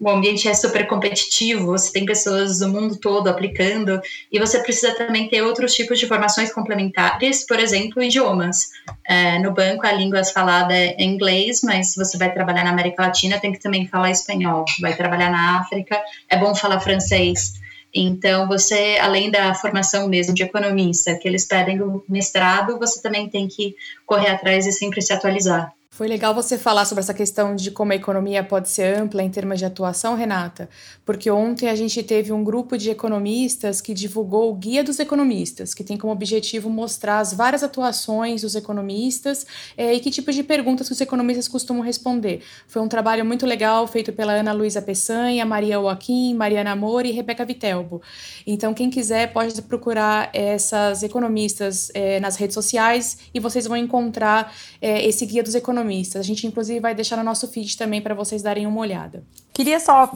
O 0.00 0.08
ambiente 0.08 0.48
é 0.48 0.54
super 0.54 0.86
competitivo, 0.86 1.66
você 1.66 1.92
tem 1.92 2.06
pessoas 2.06 2.60
do 2.60 2.70
mundo 2.70 2.96
todo 2.96 3.28
aplicando, 3.28 4.00
e 4.32 4.38
você 4.38 4.58
precisa 4.62 4.94
também 4.94 5.28
ter 5.28 5.42
outros 5.42 5.74
tipos 5.74 5.98
de 5.98 6.06
formações 6.06 6.50
complementares, 6.50 7.46
por 7.46 7.60
exemplo, 7.60 8.02
idiomas. 8.02 8.70
É, 9.06 9.38
no 9.40 9.52
banco, 9.52 9.86
a 9.86 9.92
língua 9.92 10.24
falada 10.24 10.72
é 10.74 11.02
inglês, 11.02 11.60
mas 11.62 11.88
se 11.88 11.98
você 11.98 12.16
vai 12.16 12.32
trabalhar 12.32 12.64
na 12.64 12.70
América 12.70 13.02
Latina, 13.02 13.38
tem 13.38 13.52
que 13.52 13.60
também 13.60 13.86
falar 13.86 14.10
espanhol. 14.10 14.64
Vai 14.80 14.96
trabalhar 14.96 15.30
na 15.30 15.58
África, 15.58 16.00
é 16.30 16.38
bom 16.38 16.54
falar 16.54 16.80
francês. 16.80 17.60
Então, 17.94 18.46
você, 18.46 18.98
além 19.00 19.30
da 19.30 19.54
formação 19.54 20.08
mesmo 20.08 20.34
de 20.34 20.42
economista, 20.42 21.16
que 21.16 21.26
eles 21.26 21.44
pedem 21.44 21.82
o 21.82 22.04
mestrado, 22.08 22.78
você 22.78 23.02
também 23.02 23.28
tem 23.28 23.48
que 23.48 23.74
correr 24.06 24.30
atrás 24.30 24.66
e 24.66 24.72
sempre 24.72 25.02
se 25.02 25.12
atualizar. 25.12 25.72
Foi 25.92 26.06
legal 26.06 26.32
você 26.32 26.56
falar 26.56 26.84
sobre 26.84 27.00
essa 27.02 27.12
questão 27.12 27.56
de 27.56 27.72
como 27.72 27.92
a 27.92 27.96
economia 27.96 28.44
pode 28.44 28.68
ser 28.68 28.96
ampla 28.96 29.24
em 29.24 29.28
termos 29.28 29.58
de 29.58 29.64
atuação, 29.64 30.14
Renata, 30.14 30.70
porque 31.04 31.28
ontem 31.28 31.68
a 31.68 31.74
gente 31.74 32.00
teve 32.04 32.32
um 32.32 32.44
grupo 32.44 32.78
de 32.78 32.90
economistas 32.90 33.80
que 33.80 33.92
divulgou 33.92 34.50
o 34.50 34.54
Guia 34.54 34.84
dos 34.84 35.00
Economistas, 35.00 35.74
que 35.74 35.82
tem 35.82 35.98
como 35.98 36.12
objetivo 36.12 36.70
mostrar 36.70 37.18
as 37.18 37.34
várias 37.34 37.64
atuações 37.64 38.42
dos 38.42 38.54
economistas 38.54 39.44
é, 39.76 39.92
e 39.92 39.98
que 39.98 40.12
tipo 40.12 40.30
de 40.30 40.44
perguntas 40.44 40.86
que 40.86 40.92
os 40.94 41.00
economistas 41.00 41.48
costumam 41.48 41.82
responder. 41.82 42.40
Foi 42.68 42.80
um 42.80 42.88
trabalho 42.88 43.24
muito 43.24 43.44
legal 43.44 43.84
feito 43.88 44.12
pela 44.12 44.32
Ana 44.32 44.52
Luísa 44.52 44.80
Peçanha, 44.80 45.44
Maria 45.44 45.74
Joaquim, 45.74 46.34
Mariana 46.34 46.70
Amor 46.70 47.04
e 47.04 47.10
Rebeca 47.10 47.44
Vitelbo. 47.44 48.00
Então, 48.46 48.72
quem 48.72 48.88
quiser 48.90 49.32
pode 49.32 49.60
procurar 49.62 50.30
essas 50.32 51.02
economistas 51.02 51.90
é, 51.94 52.20
nas 52.20 52.36
redes 52.36 52.54
sociais 52.54 53.18
e 53.34 53.40
vocês 53.40 53.66
vão 53.66 53.76
encontrar 53.76 54.54
é, 54.80 55.04
esse 55.04 55.26
Guia 55.26 55.42
dos 55.42 55.56
Economistas 55.56 55.79
economistas. 55.80 56.20
A 56.20 56.22
gente, 56.22 56.46
inclusive, 56.46 56.80
vai 56.80 56.94
deixar 56.94 57.16
no 57.16 57.24
nosso 57.24 57.48
feed 57.48 57.76
também 57.76 58.00
para 58.00 58.14
vocês 58.14 58.42
darem 58.42 58.66
uma 58.66 58.80
olhada. 58.80 59.24
Queria 59.52 59.80
só 59.80 60.10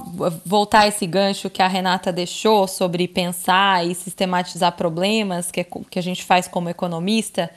voltar 0.44 0.86
esse 0.86 1.06
gancho 1.06 1.50
que 1.50 1.62
a 1.62 1.68
Renata 1.68 2.12
deixou 2.12 2.68
sobre 2.68 3.08
pensar 3.08 3.86
e 3.86 3.94
sistematizar 3.94 4.72
problemas 4.76 5.50
que, 5.50 5.60
é 5.60 5.66
que 5.90 5.98
a 5.98 6.02
gente 6.02 6.22
faz 6.22 6.46
como 6.46 6.68
economista 6.68 7.50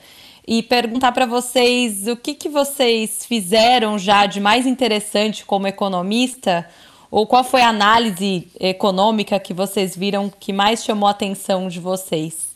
e 0.46 0.62
perguntar 0.62 1.12
para 1.12 1.26
vocês 1.26 2.06
o 2.06 2.16
que, 2.16 2.34
que 2.34 2.48
vocês 2.48 3.24
fizeram 3.24 3.98
já 3.98 4.26
de 4.26 4.40
mais 4.40 4.66
interessante 4.66 5.44
como 5.44 5.66
economista 5.66 6.66
ou 7.10 7.26
qual 7.26 7.44
foi 7.44 7.62
a 7.62 7.68
análise 7.68 8.48
econômica 8.60 9.38
que 9.40 9.54
vocês 9.54 9.96
viram 9.96 10.28
que 10.28 10.52
mais 10.52 10.84
chamou 10.84 11.06
a 11.06 11.12
atenção 11.12 11.68
de 11.68 11.80
vocês? 11.80 12.48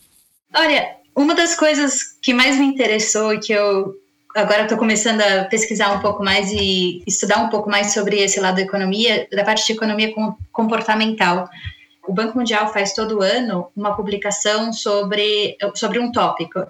Olha, 0.54 0.97
uma 1.16 1.35
das 1.35 1.54
coisas 1.54 2.02
que 2.23 2.35
mais 2.35 2.59
me 2.59 2.66
interessou 2.66 3.32
e 3.32 3.40
que 3.40 3.52
eu 3.52 3.94
agora 4.35 4.62
estou 4.62 4.79
começando 4.79 5.21
a 5.21 5.45
pesquisar 5.45 5.93
um 5.93 6.01
pouco 6.01 6.23
mais 6.25 6.51
e 6.53 7.03
estudar 7.07 7.39
um 7.39 7.49
pouco 7.49 7.69
mais 7.69 7.93
sobre 7.93 8.21
esse 8.21 8.41
lado 8.41 8.57
da 8.57 8.62
economia, 8.62 9.27
da 9.31 9.45
parte 9.45 9.67
de 9.67 9.73
economia 9.73 10.12
comportamental. 10.51 11.49
O 12.07 12.12
Banco 12.12 12.39
Mundial 12.39 12.73
faz 12.73 12.93
todo 12.95 13.23
ano 13.23 13.69
uma 13.77 13.95
publicação 13.95 14.73
sobre, 14.73 15.57
sobre 15.75 15.99
um 15.99 16.11
tópico. 16.11 16.67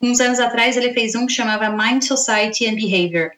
Uns 0.00 0.20
anos 0.20 0.40
atrás 0.40 0.76
ele 0.76 0.94
fez 0.94 1.14
um 1.14 1.26
que 1.26 1.32
chamava 1.32 1.68
Mind, 1.68 2.02
Society 2.02 2.66
and 2.66 2.76
Behavior, 2.76 3.30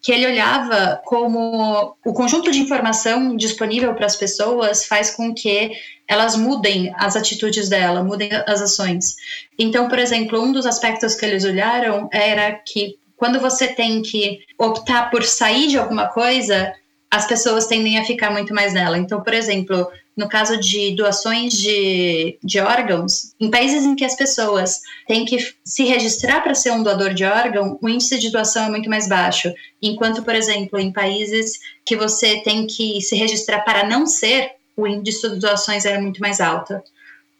que 0.00 0.10
ele 0.10 0.26
olhava 0.26 1.00
como 1.04 1.96
o 2.04 2.12
conjunto 2.12 2.50
de 2.50 2.60
informação 2.60 3.36
disponível 3.36 3.94
para 3.94 4.06
as 4.06 4.16
pessoas 4.16 4.84
faz 4.84 5.10
com 5.10 5.32
que 5.34 5.70
elas 6.08 6.34
mudem 6.34 6.92
as 6.96 7.14
atitudes 7.14 7.68
dela, 7.68 8.02
mudem 8.02 8.30
as 8.46 8.62
ações. 8.62 9.14
Então, 9.58 9.88
por 9.88 9.98
exemplo, 9.98 10.40
um 10.40 10.50
dos 10.50 10.66
aspectos 10.66 11.14
que 11.14 11.26
eles 11.26 11.44
olharam 11.44 12.08
era 12.12 12.52
que 12.52 12.96
quando 13.18 13.40
você 13.40 13.66
tem 13.66 14.00
que 14.00 14.40
optar 14.56 15.10
por 15.10 15.24
sair 15.24 15.68
de 15.68 15.76
alguma 15.76 16.06
coisa, 16.06 16.72
as 17.10 17.26
pessoas 17.26 17.66
tendem 17.66 17.98
a 17.98 18.04
ficar 18.04 18.30
muito 18.30 18.54
mais 18.54 18.72
nela. 18.72 18.96
Então, 18.96 19.22
por 19.22 19.34
exemplo, 19.34 19.90
no 20.16 20.28
caso 20.28 20.58
de 20.58 20.94
doações 20.94 21.52
de, 21.52 22.38
de 22.42 22.60
órgãos, 22.60 23.34
em 23.40 23.50
países 23.50 23.84
em 23.84 23.96
que 23.96 24.04
as 24.04 24.16
pessoas 24.16 24.80
têm 25.06 25.24
que 25.24 25.38
se 25.64 25.84
registrar 25.84 26.42
para 26.42 26.54
ser 26.54 26.72
um 26.72 26.82
doador 26.82 27.12
de 27.12 27.24
órgão, 27.24 27.78
o 27.82 27.88
índice 27.88 28.18
de 28.18 28.30
doação 28.30 28.64
é 28.64 28.70
muito 28.70 28.88
mais 28.88 29.08
baixo. 29.08 29.52
Enquanto, 29.82 30.22
por 30.22 30.34
exemplo, 30.34 30.78
em 30.78 30.92
países 30.92 31.58
que 31.84 31.96
você 31.96 32.40
tem 32.42 32.66
que 32.66 33.00
se 33.00 33.16
registrar 33.16 33.60
para 33.60 33.86
não 33.86 34.06
ser, 34.06 34.52
o 34.76 34.86
índice 34.86 35.28
de 35.28 35.40
doações 35.40 35.84
é 35.84 35.98
muito 36.00 36.20
mais 36.20 36.40
alto. 36.40 36.80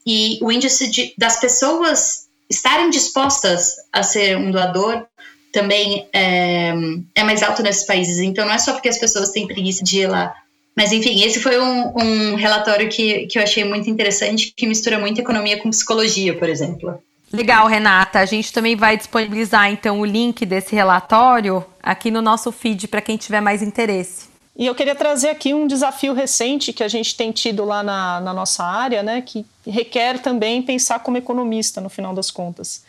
E 0.05 0.39
o 0.43 0.51
índice 0.51 0.91
de, 0.91 1.15
das 1.17 1.39
pessoas 1.39 2.27
estarem 2.51 2.91
dispostas 2.91 3.75
a 3.93 4.03
ser 4.03 4.37
um 4.37 4.51
doador 4.51 5.07
também 5.53 6.07
é, 6.13 6.73
é 7.15 7.25
mais 7.25 7.43
alto 7.43 7.63
nesses 7.63 7.87
países. 7.87 8.19
Então 8.19 8.47
não 8.47 8.53
é 8.53 8.59
só 8.59 8.73
porque 8.73 8.89
as 8.89 8.99
pessoas 8.99 9.31
têm 9.31 9.47
preguiça 9.47 9.85
de 9.85 10.01
ir 10.01 10.07
lá. 10.07 10.35
Mas 10.77 10.93
enfim, 10.93 11.23
esse 11.25 11.41
foi 11.41 11.59
um, 11.59 11.93
um 11.97 12.35
relatório 12.37 12.89
que, 12.89 13.27
que 13.27 13.39
eu 13.39 13.43
achei 13.43 13.65
muito 13.65 13.91
interessante, 13.91 14.53
que 14.57 14.67
mistura 14.67 14.99
muito 14.99 15.21
economia 15.21 15.61
com 15.61 15.71
psicologia, 15.71 16.37
por 16.39 16.49
exemplo. 16.49 17.03
Legal, 17.33 17.67
Renata. 17.67 18.21
A 18.21 18.25
gente 18.25 18.53
também 18.53 18.77
vai 18.77 18.97
disponibilizar 18.97 19.71
então 19.71 20.01
o 20.01 20.05
link 20.05 20.47
desse 20.47 20.75
relatório 20.75 21.65
aqui 21.83 22.11
no 22.11 22.23
nosso 22.23 22.53
feed 22.53 22.89
para 22.89 23.03
quem 23.03 23.17
tiver 23.17 23.41
mais 23.41 23.61
interesse. 23.61 24.29
E 24.57 24.67
eu 24.67 24.75
queria 24.75 24.95
trazer 24.95 25.29
aqui 25.29 25.55
um 25.55 25.69
desafio 25.69 26.13
recente 26.13 26.73
que 26.73 26.83
a 26.83 26.89
gente 26.89 27.17
tem 27.17 27.31
tido 27.31 27.65
lá 27.65 27.83
na, 27.83 28.21
na 28.21 28.35
nossa 28.35 28.65
área, 28.65 29.05
né, 29.05 29.21
que 29.21 29.47
requer 29.65 30.19
também 30.19 30.63
pensar 30.63 30.99
como 30.99 31.17
economista 31.17 31.81
no 31.81 31.89
final 31.89 32.13
das 32.13 32.31
contas. 32.31 32.83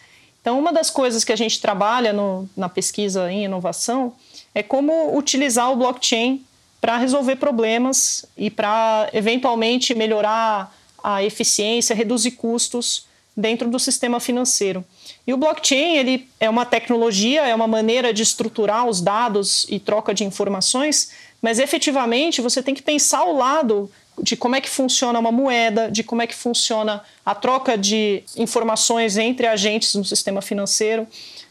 Então, 0.49 0.57
uma 0.57 0.73
das 0.73 0.89
coisas 0.89 1.23
que 1.23 1.31
a 1.31 1.35
gente 1.35 1.61
trabalha 1.61 2.11
no, 2.11 2.49
na 2.57 2.67
pesquisa 2.67 3.31
em 3.31 3.43
inovação 3.43 4.13
é 4.55 4.63
como 4.63 5.15
utilizar 5.15 5.71
o 5.71 5.75
blockchain 5.75 6.43
para 6.81 6.97
resolver 6.97 7.35
problemas 7.35 8.25
e 8.35 8.49
para 8.49 9.11
eventualmente 9.13 9.93
melhorar 9.93 10.75
a 11.03 11.23
eficiência, 11.23 11.95
reduzir 11.95 12.31
custos 12.31 13.05
dentro 13.37 13.69
do 13.69 13.77
sistema 13.77 14.19
financeiro. 14.19 14.83
E 15.27 15.31
o 15.31 15.37
blockchain 15.37 15.97
ele 15.97 16.27
é 16.39 16.49
uma 16.49 16.65
tecnologia, 16.65 17.47
é 17.47 17.53
uma 17.53 17.67
maneira 17.67 18.11
de 18.11 18.23
estruturar 18.23 18.87
os 18.87 18.99
dados 19.01 19.67
e 19.69 19.79
troca 19.79 20.15
de 20.15 20.23
informações, 20.23 21.11
mas 21.39 21.59
efetivamente 21.59 22.41
você 22.41 22.63
tem 22.63 22.73
que 22.73 22.81
pensar 22.81 23.19
ao 23.19 23.33
lado 23.33 23.87
de 24.21 24.35
como 24.35 24.55
é 24.55 24.61
que 24.61 24.69
funciona 24.69 25.19
uma 25.19 25.31
moeda, 25.31 25.89
de 25.89 26.03
como 26.03 26.21
é 26.21 26.27
que 26.27 26.35
funciona 26.35 27.01
a 27.25 27.35
troca 27.35 27.77
de 27.77 28.23
informações 28.35 29.17
entre 29.17 29.47
agentes 29.47 29.95
no 29.95 30.03
sistema 30.03 30.41
financeiro, 30.41 31.07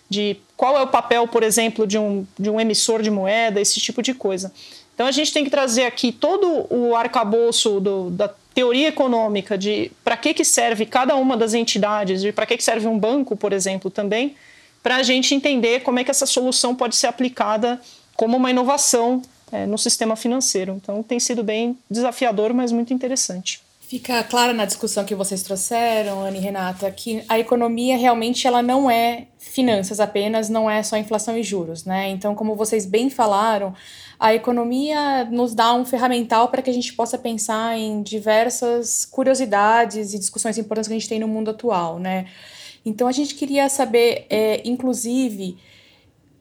de 0.08 0.36
qual 0.56 0.76
é 0.76 0.82
o 0.82 0.86
papel, 0.86 1.28
por 1.28 1.42
exemplo, 1.42 1.86
de 1.86 1.98
um, 1.98 2.26
de 2.38 2.48
um 2.48 2.60
emissor 2.60 3.02
de 3.02 3.10
moeda, 3.10 3.60
esse 3.60 3.80
tipo 3.80 4.02
de 4.02 4.14
coisa. 4.14 4.52
Então 4.94 5.06
a 5.06 5.12
gente 5.12 5.32
tem 5.32 5.44
que 5.44 5.50
trazer 5.50 5.84
aqui 5.84 6.10
todo 6.10 6.66
o 6.70 6.96
arcabouço 6.96 7.78
do, 7.78 8.10
da 8.10 8.28
teoria 8.52 8.88
econômica 8.88 9.56
de 9.56 9.92
para 10.02 10.16
que, 10.16 10.34
que 10.34 10.44
serve 10.44 10.84
cada 10.84 11.14
uma 11.14 11.36
das 11.36 11.54
entidades, 11.54 12.20
de 12.20 12.32
para 12.32 12.46
que, 12.46 12.56
que 12.56 12.64
serve 12.64 12.88
um 12.88 12.98
banco, 12.98 13.36
por 13.36 13.52
exemplo, 13.52 13.90
também, 13.90 14.34
para 14.82 14.96
a 14.96 15.02
gente 15.02 15.34
entender 15.34 15.80
como 15.82 15.98
é 16.00 16.04
que 16.04 16.10
essa 16.10 16.26
solução 16.26 16.74
pode 16.74 16.96
ser 16.96 17.06
aplicada 17.06 17.80
como 18.16 18.36
uma 18.36 18.50
inovação 18.50 19.22
é, 19.52 19.66
no 19.66 19.78
sistema 19.78 20.16
financeiro. 20.16 20.74
Então 20.80 21.02
tem 21.02 21.18
sido 21.20 21.42
bem 21.42 21.78
desafiador, 21.90 22.52
mas 22.52 22.72
muito 22.72 22.92
interessante. 22.92 23.60
Fica 23.88 24.22
claro 24.22 24.52
na 24.52 24.66
discussão 24.66 25.02
que 25.02 25.14
vocês 25.14 25.42
trouxeram, 25.42 26.22
Anne 26.22 26.36
e 26.36 26.42
Renata, 26.42 26.90
que 26.90 27.24
a 27.26 27.38
economia 27.38 27.96
realmente 27.96 28.46
ela 28.46 28.60
não 28.60 28.90
é 28.90 29.28
finanças 29.38 29.98
apenas, 29.98 30.50
não 30.50 30.70
é 30.70 30.82
só 30.82 30.98
inflação 30.98 31.38
e 31.38 31.42
juros, 31.42 31.86
né? 31.86 32.10
Então, 32.10 32.34
como 32.34 32.54
vocês 32.54 32.84
bem 32.84 33.08
falaram, 33.08 33.74
a 34.20 34.34
economia 34.34 35.24
nos 35.24 35.54
dá 35.54 35.72
um 35.72 35.86
ferramental 35.86 36.48
para 36.48 36.60
que 36.60 36.68
a 36.68 36.72
gente 36.72 36.92
possa 36.92 37.16
pensar 37.16 37.78
em 37.78 38.02
diversas 38.02 39.06
curiosidades 39.06 40.12
e 40.12 40.18
discussões 40.18 40.58
importantes 40.58 40.88
que 40.88 40.92
a 40.92 40.98
gente 40.98 41.08
tem 41.08 41.18
no 41.18 41.26
mundo 41.26 41.52
atual, 41.52 41.98
né? 41.98 42.26
Então, 42.84 43.08
a 43.08 43.12
gente 43.12 43.34
queria 43.34 43.70
saber, 43.70 44.26
é, 44.28 44.60
inclusive, 44.68 45.56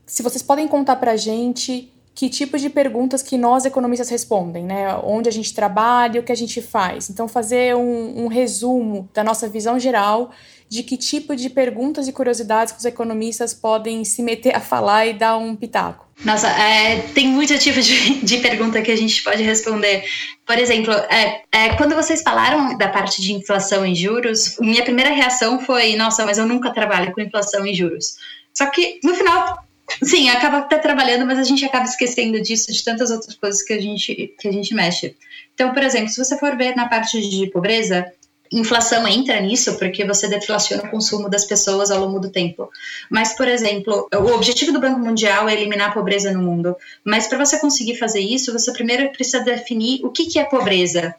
se 0.06 0.22
vocês 0.22 0.44
podem 0.44 0.68
contar 0.68 0.98
para 0.98 1.14
a 1.14 1.18
gente 1.18 1.90
que 2.18 2.30
tipo 2.30 2.58
de 2.58 2.68
perguntas 2.68 3.22
que 3.22 3.38
nós 3.38 3.64
economistas 3.64 4.10
respondem, 4.10 4.64
né? 4.66 4.96
Onde 5.04 5.30
a 5.30 5.32
gente 5.32 5.54
trabalha, 5.54 6.20
o 6.20 6.24
que 6.24 6.32
a 6.32 6.36
gente 6.36 6.64
faz. 6.64 7.12
Então, 7.12 7.28
fazer 7.28 7.76
um, 7.76 8.24
um 8.24 8.28
resumo 8.28 9.08
da 9.14 9.24
nossa 9.24 9.48
visão 9.48 9.78
geral 9.78 10.32
de 10.68 10.82
que 10.82 10.98
tipo 10.98 11.36
de 11.36 11.48
perguntas 11.48 12.08
e 12.08 12.12
curiosidades 12.12 12.74
que 12.74 12.80
os 12.80 12.86
economistas 12.86 13.54
podem 13.54 14.04
se 14.04 14.24
meter 14.24 14.56
a 14.56 14.60
falar 14.60 15.06
e 15.06 15.14
dar 15.14 15.38
um 15.38 15.56
pitaco. 15.56 16.08
Nossa, 16.26 16.48
é, 16.48 17.02
tem 17.14 17.28
muito 17.28 17.56
tipo 17.60 17.80
de, 17.80 18.26
de 18.26 18.38
pergunta 18.38 18.82
que 18.82 18.92
a 18.92 18.98
gente 18.98 19.24
pode 19.24 19.44
responder. 19.44 20.04
Por 20.44 20.58
exemplo, 20.58 20.92
é, 20.92 21.44
é, 21.52 21.76
quando 21.76 21.94
vocês 21.94 22.24
falaram 22.24 22.76
da 22.80 22.88
parte 22.88 23.22
de 23.22 23.32
inflação 23.32 23.86
e 23.86 23.94
juros, 23.94 24.58
minha 24.60 24.84
primeira 24.84 25.12
reação 25.12 25.60
foi: 25.60 25.96
nossa, 25.96 26.26
mas 26.26 26.40
eu 26.40 26.48
nunca 26.48 26.74
trabalho 26.74 27.14
com 27.14 27.22
inflação 27.22 27.64
e 27.64 27.76
juros. 27.76 28.16
Só 28.56 28.66
que 28.72 29.00
no 29.04 29.14
final, 29.14 29.67
sim, 30.04 30.30
acaba 30.30 30.60
até 30.60 30.78
trabalhando, 30.78 31.26
mas 31.26 31.40
a 31.40 31.44
gente 31.44 31.66
acaba 31.66 31.86
esquecendo 31.86 32.42
disso, 32.42 32.72
de 32.72 32.84
tantas 32.84 33.12
outras 33.12 33.36
coisas 33.36 33.62
que 33.62 33.74
a 33.74 33.82
gente, 33.82 34.34
que 34.40 34.48
a 34.48 34.52
gente 34.52 34.74
mexe. 34.74 35.16
Então, 35.54 35.74
por 35.74 35.84
exemplo, 35.84 36.10
se 36.10 36.24
você 36.24 36.38
for 36.38 36.56
ver 36.56 36.76
na 36.76 36.88
parte 36.88 37.20
de 37.20 37.48
pobreza, 37.48 38.06
inflação 38.52 39.08
entra 39.08 39.40
nisso 39.42 39.78
porque 39.78 40.06
você 40.06 40.28
deflaciona 40.28 40.84
o 40.84 40.90
consumo 40.90 41.30
das 41.30 41.46
pessoas 41.46 41.92
ao 41.92 42.00
longo 42.00 42.20
do 42.20 42.30
tempo. 42.30 42.70
Mas, 43.10 43.36
por 43.36 43.48
exemplo, 43.48 44.08
o 44.14 44.34
objetivo 44.34 44.72
do 44.72 44.80
Banco 44.80 45.00
Mundial 45.00 45.50
é 45.50 45.54
eliminar 45.54 45.90
a 45.90 45.94
pobreza 45.94 46.32
no 46.32 46.42
mundo. 46.42 46.76
Mas 47.04 47.28
para 47.28 47.44
você 47.44 47.60
conseguir 47.60 47.96
fazer 47.96 48.22
isso, 48.22 48.54
você 48.54 48.72
primeiro 48.72 49.10
precisa 49.12 49.40
definir 49.42 50.04
o 50.04 50.10
que, 50.10 50.28
que 50.28 50.40
é 50.40 50.44
pobreza. 50.44 51.14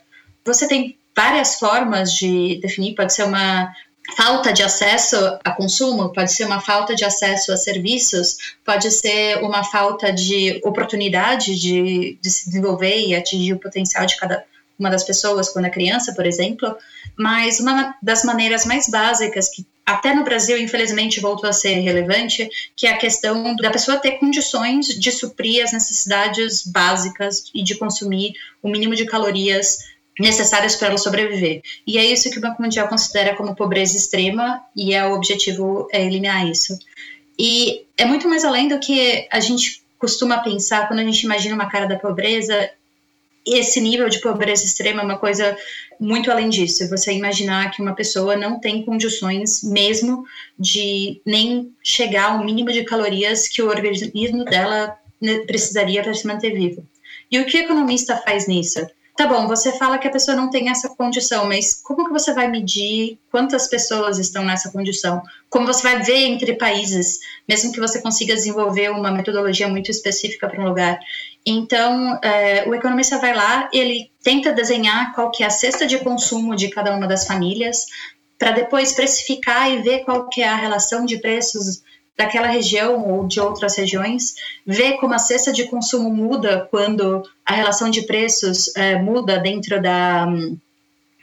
Você 0.44 0.66
tem 0.66 0.96
várias 1.14 1.56
formas 1.56 2.12
de 2.12 2.60
definir, 2.62 2.94
pode 2.94 3.12
ser 3.12 3.24
uma 3.24 3.72
falta 4.16 4.52
de 4.52 4.62
acesso 4.62 5.16
a 5.44 5.50
consumo, 5.50 6.12
pode 6.12 6.32
ser 6.32 6.44
uma 6.44 6.60
falta 6.60 6.94
de 6.94 7.04
acesso 7.04 7.52
a 7.52 7.56
serviços, 7.56 8.36
pode 8.64 8.90
ser 8.90 9.42
uma 9.42 9.62
falta 9.64 10.12
de 10.12 10.60
oportunidade 10.64 11.58
de, 11.58 12.18
de 12.20 12.30
se 12.30 12.46
desenvolver 12.46 12.98
e 12.98 13.14
atingir 13.14 13.52
o 13.52 13.58
potencial 13.58 14.06
de 14.06 14.16
cada 14.16 14.44
uma 14.78 14.90
das 14.90 15.04
pessoas 15.04 15.50
quando 15.50 15.66
é 15.66 15.70
criança, 15.70 16.14
por 16.14 16.24
exemplo, 16.24 16.74
mas 17.16 17.58
uma 17.58 17.96
das 18.02 18.22
maneiras 18.24 18.64
mais 18.64 18.88
básicas 18.88 19.48
que 19.48 19.66
até 19.84 20.14
no 20.14 20.22
Brasil, 20.22 20.58
infelizmente, 20.58 21.18
voltou 21.18 21.48
a 21.48 21.52
ser 21.52 21.80
relevante, 21.80 22.48
que 22.76 22.86
é 22.86 22.90
a 22.90 22.98
questão 22.98 23.56
da 23.56 23.70
pessoa 23.70 23.96
ter 23.96 24.18
condições 24.18 24.86
de 24.86 25.10
suprir 25.10 25.64
as 25.64 25.72
necessidades 25.72 26.62
básicas 26.66 27.44
e 27.54 27.62
de 27.62 27.74
consumir 27.74 28.34
o 28.62 28.68
mínimo 28.68 28.94
de 28.94 29.06
calorias 29.06 29.78
necessárias 30.18 30.76
para 30.76 30.88
ela 30.88 30.98
sobreviver. 30.98 31.62
E 31.86 31.98
é 31.98 32.04
isso 32.04 32.30
que 32.30 32.38
o 32.38 32.40
Banco 32.40 32.60
Mundial 32.60 32.88
considera 32.88 33.36
como 33.36 33.54
pobreza 33.54 33.96
extrema 33.96 34.60
e 34.74 34.94
é 34.94 35.06
o 35.06 35.14
objetivo 35.14 35.88
é 35.92 36.04
eliminar 36.04 36.46
isso. 36.48 36.78
E 37.38 37.86
é 37.96 38.04
muito 38.04 38.28
mais 38.28 38.44
além 38.44 38.68
do 38.68 38.80
que 38.80 39.26
a 39.30 39.40
gente 39.40 39.82
costuma 39.98 40.38
pensar 40.38 40.88
quando 40.88 41.00
a 41.00 41.04
gente 41.04 41.22
imagina 41.22 41.54
uma 41.54 41.70
cara 41.70 41.86
da 41.86 41.98
pobreza 41.98 42.70
esse 43.46 43.80
nível 43.80 44.08
de 44.08 44.20
pobreza 44.20 44.64
extrema 44.64 45.00
é 45.00 45.04
uma 45.04 45.18
coisa 45.18 45.56
muito 45.98 46.30
além 46.30 46.48
disso. 46.48 46.88
Você 46.88 47.12
imaginar 47.12 47.70
que 47.70 47.80
uma 47.80 47.94
pessoa 47.94 48.36
não 48.36 48.60
tem 48.60 48.84
condições 48.84 49.62
mesmo 49.62 50.24
de 50.58 51.20
nem 51.24 51.72
chegar 51.82 52.32
ao 52.32 52.44
mínimo 52.44 52.70
de 52.70 52.84
calorias 52.84 53.48
que 53.48 53.62
o 53.62 53.68
organismo 53.68 54.44
dela 54.44 54.96
precisaria 55.46 56.02
para 56.02 56.14
se 56.14 56.26
manter 56.26 56.52
vivo. 56.52 56.86
E 57.30 57.38
o 57.38 57.46
que 57.46 57.58
o 57.58 57.60
economista 57.60 58.16
faz 58.16 58.46
nisso? 58.46 58.86
Tá 59.18 59.26
bom, 59.26 59.48
você 59.48 59.76
fala 59.76 59.98
que 59.98 60.06
a 60.06 60.12
pessoa 60.12 60.36
não 60.36 60.48
tem 60.48 60.70
essa 60.70 60.90
condição, 60.90 61.44
mas 61.44 61.74
como 61.82 62.04
que 62.04 62.12
você 62.12 62.32
vai 62.32 62.46
medir 62.46 63.18
quantas 63.32 63.66
pessoas 63.66 64.16
estão 64.16 64.44
nessa 64.44 64.70
condição? 64.70 65.20
Como 65.50 65.66
você 65.66 65.82
vai 65.82 66.00
ver 66.04 66.18
entre 66.18 66.54
países, 66.54 67.18
mesmo 67.48 67.72
que 67.72 67.80
você 67.80 68.00
consiga 68.00 68.32
desenvolver 68.36 68.92
uma 68.92 69.10
metodologia 69.10 69.66
muito 69.66 69.90
específica 69.90 70.48
para 70.48 70.62
um 70.62 70.68
lugar? 70.68 71.00
Então, 71.44 72.16
é, 72.22 72.68
o 72.68 72.74
economista 72.76 73.18
vai 73.18 73.34
lá, 73.34 73.68
ele 73.72 74.08
tenta 74.22 74.52
desenhar 74.52 75.12
qual 75.16 75.32
que 75.32 75.42
é 75.42 75.46
a 75.46 75.50
cesta 75.50 75.84
de 75.84 75.98
consumo 75.98 76.54
de 76.54 76.68
cada 76.68 76.94
uma 76.94 77.08
das 77.08 77.26
famílias, 77.26 77.86
para 78.38 78.52
depois 78.52 78.92
precificar 78.92 79.68
e 79.68 79.82
ver 79.82 80.04
qual 80.04 80.28
que 80.28 80.42
é 80.42 80.48
a 80.48 80.54
relação 80.54 81.04
de 81.04 81.18
preços 81.18 81.82
daquela 82.18 82.48
região 82.48 83.08
ou 83.08 83.28
de 83.28 83.38
outras 83.40 83.76
regiões, 83.76 84.34
ver 84.66 84.94
como 84.94 85.14
a 85.14 85.18
cesta 85.18 85.52
de 85.52 85.64
consumo 85.68 86.10
muda 86.10 86.66
quando 86.68 87.22
a 87.46 87.54
relação 87.54 87.88
de 87.88 88.02
preços 88.02 88.74
é, 88.76 89.00
muda 89.00 89.38
dentro 89.38 89.80
da 89.80 90.26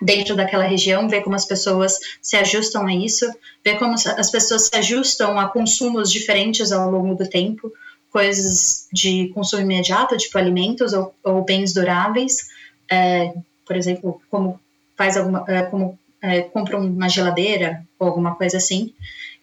dentro 0.02 0.36
daquela 0.36 0.66
região, 0.66 1.08
ver 1.08 1.22
como 1.22 1.36
as 1.36 1.46
pessoas 1.46 1.98
se 2.22 2.36
ajustam 2.36 2.86
a 2.86 2.94
isso, 2.94 3.26
ver 3.64 3.80
como 3.80 3.94
as 3.94 4.30
pessoas 4.30 4.64
se 4.64 4.76
ajustam 4.76 5.40
a 5.40 5.48
consumos 5.48 6.12
diferentes 6.12 6.72
ao 6.72 6.92
longo 6.92 7.16
do 7.16 7.28
tempo, 7.28 7.72
coisas 8.12 8.88
de 8.92 9.30
consumo 9.34 9.64
imediato, 9.64 10.18
tipo 10.18 10.38
alimentos 10.38 10.94
ou, 10.94 11.14
ou 11.24 11.44
bens 11.44 11.74
duráveis, 11.74 12.48
é, 12.92 13.34
por 13.66 13.76
exemplo, 13.76 14.22
como 14.30 14.60
faz 14.98 15.16
alguma, 15.18 15.46
é, 15.48 15.64
como 15.64 15.98
é, 16.22 16.42
compra 16.42 16.78
uma 16.78 17.10
geladeira 17.10 17.84
ou 17.98 18.08
alguma 18.08 18.36
coisa 18.36 18.58
assim. 18.58 18.94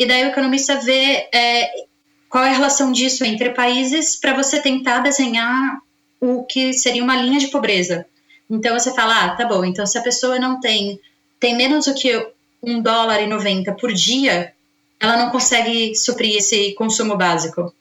E 0.02 0.06
daí 0.06 0.24
o 0.24 0.30
economista 0.30 0.80
vê 0.80 1.28
é, 1.32 1.70
qual 2.28 2.42
é 2.42 2.50
a 2.50 2.54
relação 2.54 2.90
disso 2.90 3.24
entre 3.24 3.50
países 3.50 4.16
para 4.16 4.34
você 4.34 4.60
tentar 4.60 4.98
desenhar 4.98 5.80
o 6.20 6.42
que 6.42 6.72
seria 6.72 7.04
uma 7.04 7.14
linha 7.14 7.38
de 7.38 7.46
pobreza. 7.46 8.04
Então 8.50 8.76
você 8.76 8.92
fala, 8.92 9.24
ah, 9.24 9.36
tá 9.36 9.46
bom, 9.46 9.64
então 9.64 9.86
se 9.86 9.96
a 9.96 10.02
pessoa 10.02 10.40
não 10.40 10.58
tem, 10.58 10.98
tem 11.38 11.56
menos 11.56 11.84
do 11.84 11.94
que 11.94 12.10
um 12.60 12.82
dólar 12.82 13.22
e 13.22 13.28
90 13.28 13.74
por 13.74 13.92
dia, 13.92 14.52
ela 14.98 15.16
não 15.16 15.30
consegue 15.30 15.94
suprir 15.94 16.36
esse 16.36 16.74
consumo 16.74 17.16
básico. 17.16 17.72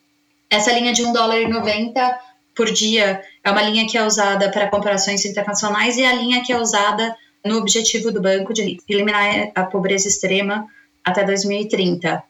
Essa 0.47 0.71
linha 0.73 0.93
de 0.93 1.03
um 1.03 1.11
dólar 1.11 1.41
e 1.41 1.47
90 1.47 2.19
por 2.55 2.71
dia 2.71 3.19
é 3.43 3.49
uma 3.49 3.63
linha 3.63 3.87
que 3.87 3.97
é 3.97 4.05
usada 4.05 4.51
para 4.51 4.69
comparações 4.69 5.25
internacionais 5.25 5.97
e 5.97 6.03
é 6.03 6.07
a 6.07 6.13
linha 6.13 6.43
que 6.43 6.53
é 6.53 6.61
usada 6.61 7.15
no 7.43 7.57
objetivo 7.57 8.11
do 8.11 8.21
banco 8.21 8.53
de 8.53 8.77
eliminar 8.87 9.51
a 9.55 9.63
pobreza 9.63 10.07
extrema 10.07 10.67
até 11.03 11.23
2030. 11.23 12.23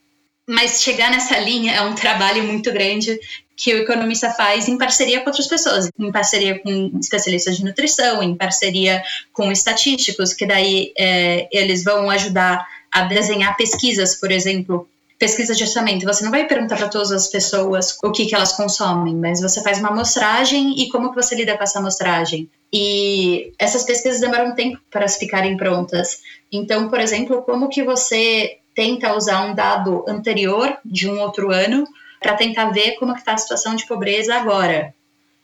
Mas 0.50 0.82
chegar 0.82 1.12
nessa 1.12 1.38
linha 1.40 1.74
é 1.74 1.82
um 1.82 1.96
trabalho 1.96 2.44
muito 2.44 2.72
grande 2.72 3.20
que 3.56 3.74
o 3.74 3.78
economista 3.78 4.32
faz 4.32 4.68
em 4.68 4.78
parceria 4.78 5.22
com 5.22 5.30
outras 5.30 5.48
pessoas, 5.48 5.90
em 6.00 6.12
parceria 6.12 6.60
com 6.60 6.92
especialistas 7.00 7.58
de 7.58 7.64
nutrição, 7.64 8.24
em 8.24 8.36
parceria 8.36 9.04
com 9.32 9.52
estatísticos, 9.52 10.34
que 10.34 10.48
daí 10.48 10.92
é, 10.98 11.48
eles 11.52 11.84
vão 11.84 12.10
ajudar 12.10 12.66
a 12.92 13.04
desenhar 13.04 13.56
pesquisas, 13.56 14.16
por 14.16 14.32
exemplo, 14.32 14.90
pesquisa 15.22 15.54
de 15.54 15.64
orçamento, 15.64 16.04
você 16.04 16.24
não 16.24 16.32
vai 16.32 16.48
perguntar 16.48 16.76
para 16.78 16.90
todas 16.90 17.12
as 17.12 17.28
pessoas 17.28 17.96
o 18.04 18.12
que, 18.12 18.26
que 18.26 18.34
elas 18.34 18.54
consomem, 18.54 19.16
mas 19.16 19.40
você 19.40 19.62
faz 19.62 19.78
uma 19.78 19.90
amostragem 19.90 20.82
e 20.82 20.90
como 20.90 21.12
que 21.12 21.16
você 21.16 21.36
lida 21.36 21.56
com 21.56 21.64
essa 21.64 21.78
amostragem. 21.78 22.50
E 22.74 23.54
essas 23.60 23.84
pesquisas 23.84 24.20
demoram 24.20 24.56
tempo 24.56 24.80
para 24.90 25.08
ficarem 25.08 25.56
prontas. 25.56 26.22
Então, 26.52 26.90
por 26.90 27.00
exemplo, 27.00 27.44
como 27.44 27.70
que 27.70 27.84
você 27.84 28.58
tenta 28.76 29.16
usar 29.16 29.46
um 29.46 29.56
dado 29.56 30.06
anterior 30.08 30.78
de 30.84 31.10
um 31.10 31.20
outro 31.20 31.52
ano 31.52 31.86
para 32.22 32.36
tentar 32.36 32.70
ver 32.70 32.94
como 32.94 33.16
está 33.16 33.34
a 33.34 33.38
situação 33.38 33.76
de 33.76 33.86
pobreza 33.86 34.36
agora. 34.36 34.94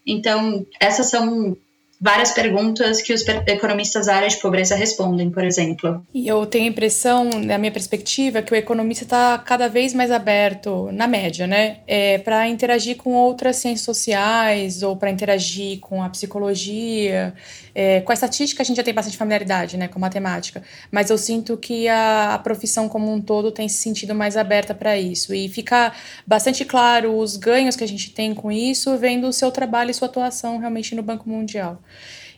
Então, 0.06 0.66
essas 0.80 1.08
são 1.10 1.58
várias 2.00 2.32
perguntas 2.32 3.02
que 3.02 3.12
os 3.12 3.28
economistas 3.48 4.06
da 4.06 4.16
área 4.16 4.30
de 4.30 4.38
pobreza 4.38 4.76
respondem, 4.76 5.32
por 5.32 5.44
exemplo. 5.44 6.06
E 6.14 6.28
eu 6.28 6.46
tenho 6.46 6.66
a 6.66 6.68
impressão, 6.68 7.30
na 7.44 7.58
minha 7.58 7.72
perspectiva, 7.72 8.42
que 8.42 8.54
o 8.54 8.56
economista 8.56 9.04
está 9.04 9.38
cada 9.40 9.68
vez 9.68 9.94
mais 9.94 10.12
aberto, 10.12 10.92
na 10.92 11.08
média, 11.08 11.48
né, 11.48 11.78
é, 11.88 12.20
para 12.20 12.48
interagir 12.48 12.98
com 12.98 13.14
outras 13.14 13.56
ciências 13.58 13.82
sociais 13.86 14.84
ou 14.84 14.96
para 14.96 15.10
interagir 15.10 15.80
com 15.80 16.04
a 16.04 16.10
psicologia. 16.10 17.34
É, 17.80 18.02
com 18.02 18.12
a 18.12 18.16
estatística 18.16 18.64
a 18.64 18.66
gente 18.66 18.78
já 18.78 18.84
tem 18.84 18.92
bastante 18.92 19.16
familiaridade, 19.16 19.78
né, 19.78 19.88
com 19.88 20.00
matemática, 20.00 20.64
mas 20.90 21.12
eu 21.12 21.18
sinto 21.18 21.56
que 21.56 21.88
a, 21.88 22.34
a 22.34 22.40
profissão 22.40 22.90
como 22.90 23.14
um 23.14 23.22
todo 23.22 23.52
tem 23.52 23.70
se 23.70 23.78
sentido 23.78 24.16
mais 24.16 24.36
aberta 24.36 24.74
para 24.74 24.98
isso 24.98 25.32
e 25.32 25.48
fica 25.48 25.94
bastante 26.26 26.66
claro 26.66 27.16
os 27.16 27.38
ganhos 27.38 27.76
que 27.76 27.84
a 27.84 27.88
gente 27.88 28.10
tem 28.10 28.34
com 28.34 28.52
isso, 28.52 28.98
vendo 28.98 29.28
o 29.28 29.32
seu 29.32 29.52
trabalho 29.52 29.92
e 29.92 29.94
sua 29.94 30.08
atuação 30.08 30.58
realmente 30.58 30.96
no 30.96 31.04
Banco 31.04 31.30
Mundial. 31.30 31.80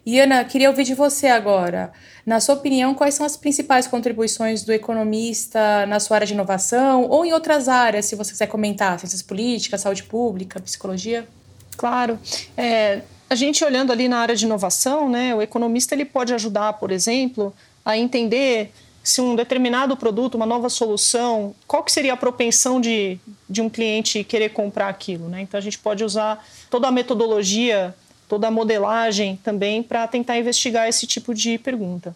E 0.05 0.19
Ana, 0.19 0.43
queria 0.43 0.69
ouvir 0.69 0.83
de 0.83 0.93
você 0.93 1.27
agora. 1.27 1.93
Na 2.25 2.41
sua 2.41 2.55
opinião, 2.55 2.93
quais 2.93 3.13
são 3.13 3.25
as 3.25 3.37
principais 3.37 3.87
contribuições 3.87 4.65
do 4.65 4.73
economista 4.73 5.85
na 5.85 6.01
sua 6.01 6.17
área 6.17 6.27
de 6.27 6.33
inovação 6.33 7.05
ou 7.09 7.23
em 7.23 7.31
outras 7.31 7.69
áreas, 7.69 8.07
se 8.07 8.15
você 8.17 8.31
quiser 8.31 8.47
comentar, 8.47 8.99
ciências 8.99 9.21
políticas, 9.21 9.79
saúde 9.79 10.03
pública, 10.03 10.59
psicologia? 10.59 11.25
Claro. 11.77 12.19
É, 12.57 13.03
a 13.29 13.35
gente 13.35 13.63
olhando 13.63 13.91
ali 13.91 14.07
na 14.07 14.17
área 14.17 14.35
de 14.35 14.45
inovação, 14.45 15.07
né, 15.07 15.35
o 15.35 15.41
economista 15.41 15.93
ele 15.93 16.05
pode 16.05 16.33
ajudar, 16.33 16.73
por 16.73 16.91
exemplo, 16.91 17.53
a 17.85 17.97
entender 17.97 18.71
se 19.03 19.21
um 19.21 19.35
determinado 19.35 19.95
produto, 19.95 20.35
uma 20.35 20.45
nova 20.45 20.69
solução, 20.69 21.55
qual 21.67 21.83
que 21.83 21.91
seria 21.91 22.13
a 22.13 22.17
propensão 22.17 22.81
de, 22.81 23.19
de 23.49 23.61
um 23.61 23.69
cliente 23.69 24.23
querer 24.23 24.49
comprar 24.49 24.89
aquilo. 24.89 25.29
Né? 25.29 25.41
Então 25.41 25.57
a 25.57 25.61
gente 25.61 25.79
pode 25.79 26.03
usar 26.03 26.45
toda 26.69 26.87
a 26.87 26.91
metodologia, 26.91 27.95
toda 28.27 28.47
a 28.47 28.51
modelagem 28.51 29.39
também 29.43 29.81
para 29.81 30.07
tentar 30.07 30.37
investigar 30.37 30.87
esse 30.87 31.07
tipo 31.07 31.33
de 31.33 31.57
pergunta. 31.57 32.15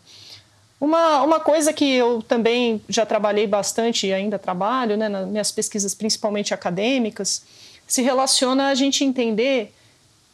Uma, 0.79 1.21
uma 1.21 1.39
coisa 1.39 1.71
que 1.71 1.89
eu 1.93 2.21
também 2.21 2.81
já 2.89 3.05
trabalhei 3.05 3.47
bastante 3.47 4.07
e 4.07 4.13
ainda 4.13 4.37
trabalho, 4.37 4.97
né, 4.97 5.07
nas 5.07 5.27
minhas 5.27 5.51
pesquisas 5.51 5.95
principalmente 5.95 6.53
acadêmicas, 6.53 7.43
se 7.87 8.01
relaciona 8.01 8.67
a 8.67 8.75
gente 8.75 9.03
entender 9.03 9.73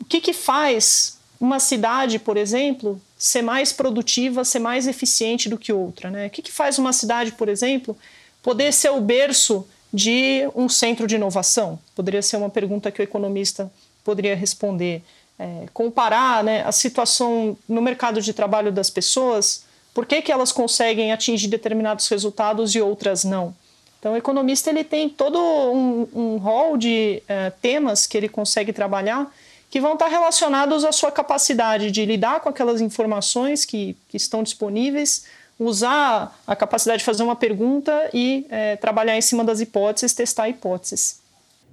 o 0.02 0.06
que, 0.06 0.22
que 0.22 0.34
faz 0.34 1.18
uma 1.40 1.60
cidade, 1.60 2.20
por 2.20 2.38
exemplo, 2.38 3.00
ser 3.18 3.42
mais 3.42 3.72
produtiva, 3.72 4.44
ser 4.44 4.60
mais 4.60 4.88
eficiente 4.88 5.50
do 5.50 5.58
que 5.58 5.72
outra? 5.72 6.10
Né? 6.10 6.28
O 6.28 6.30
que, 6.30 6.42
que 6.42 6.52
faz 6.52 6.78
uma 6.78 6.94
cidade, 6.94 7.32
por 7.32 7.48
exemplo, 7.48 7.98
poder 8.42 8.74
ser 8.74 8.90
o 8.92 9.02
berço 9.02 9.68
de 9.94 10.50
um 10.56 10.68
centro 10.68 11.08
de 11.08 11.16
inovação? 11.16 11.80
Poderia 11.96 12.22
ser 12.22 12.38
uma 12.38 12.50
pergunta 12.50 12.92
que 12.92 13.02
o 13.02 13.04
economista 13.04 13.72
poderia 14.04 14.36
responder. 14.36 15.02
É, 15.38 15.66
comparar 15.74 16.44
né, 16.44 16.64
a 16.66 16.72
situação 16.72 17.58
no 17.68 17.82
mercado 17.82 18.22
de 18.22 18.34
trabalho 18.34 18.74
das 18.74 18.90
pessoas, 18.90 19.64
por 19.94 20.06
que, 20.06 20.22
que 20.22 20.32
elas 20.32 20.52
conseguem 20.52 21.12
atingir 21.12 21.48
determinados 21.48 22.08
resultados 22.08 22.76
e 22.76 22.82
outras 22.82 23.24
não? 23.24 23.56
Então, 24.00 24.14
o 24.14 24.18
economista 24.18 24.70
ele 24.70 24.84
tem 24.84 25.10
todo 25.10 25.38
um, 25.38 26.08
um 26.14 26.38
rol 26.38 26.78
de 26.78 27.22
é, 27.28 27.50
temas 27.50 28.08
que 28.08 28.18
ele 28.18 28.30
consegue 28.30 28.72
trabalhar 28.72 29.34
que 29.70 29.80
vão 29.80 29.94
estar 29.94 30.08
relacionados 30.08 30.84
à 30.84 30.92
sua 30.92 31.12
capacidade 31.12 31.92
de 31.92 32.06
lidar 32.06 32.40
com 32.40 32.50
aquelas 32.50 32.82
informações 32.82 33.66
que, 33.66 33.96
que 34.10 34.18
estão 34.18 34.42
disponíveis, 34.42 35.26
usar 35.60 36.38
a 36.48 36.56
capacidade 36.56 37.00
de 37.00 37.06
fazer 37.06 37.24
uma 37.24 37.36
pergunta 37.36 38.10
e 38.14 38.48
é, 38.50 38.76
trabalhar 38.78 39.18
em 39.18 39.22
cima 39.22 39.44
das 39.44 39.60
hipóteses, 39.60 40.14
testar 40.14 40.50
hipóteses. 40.50 41.19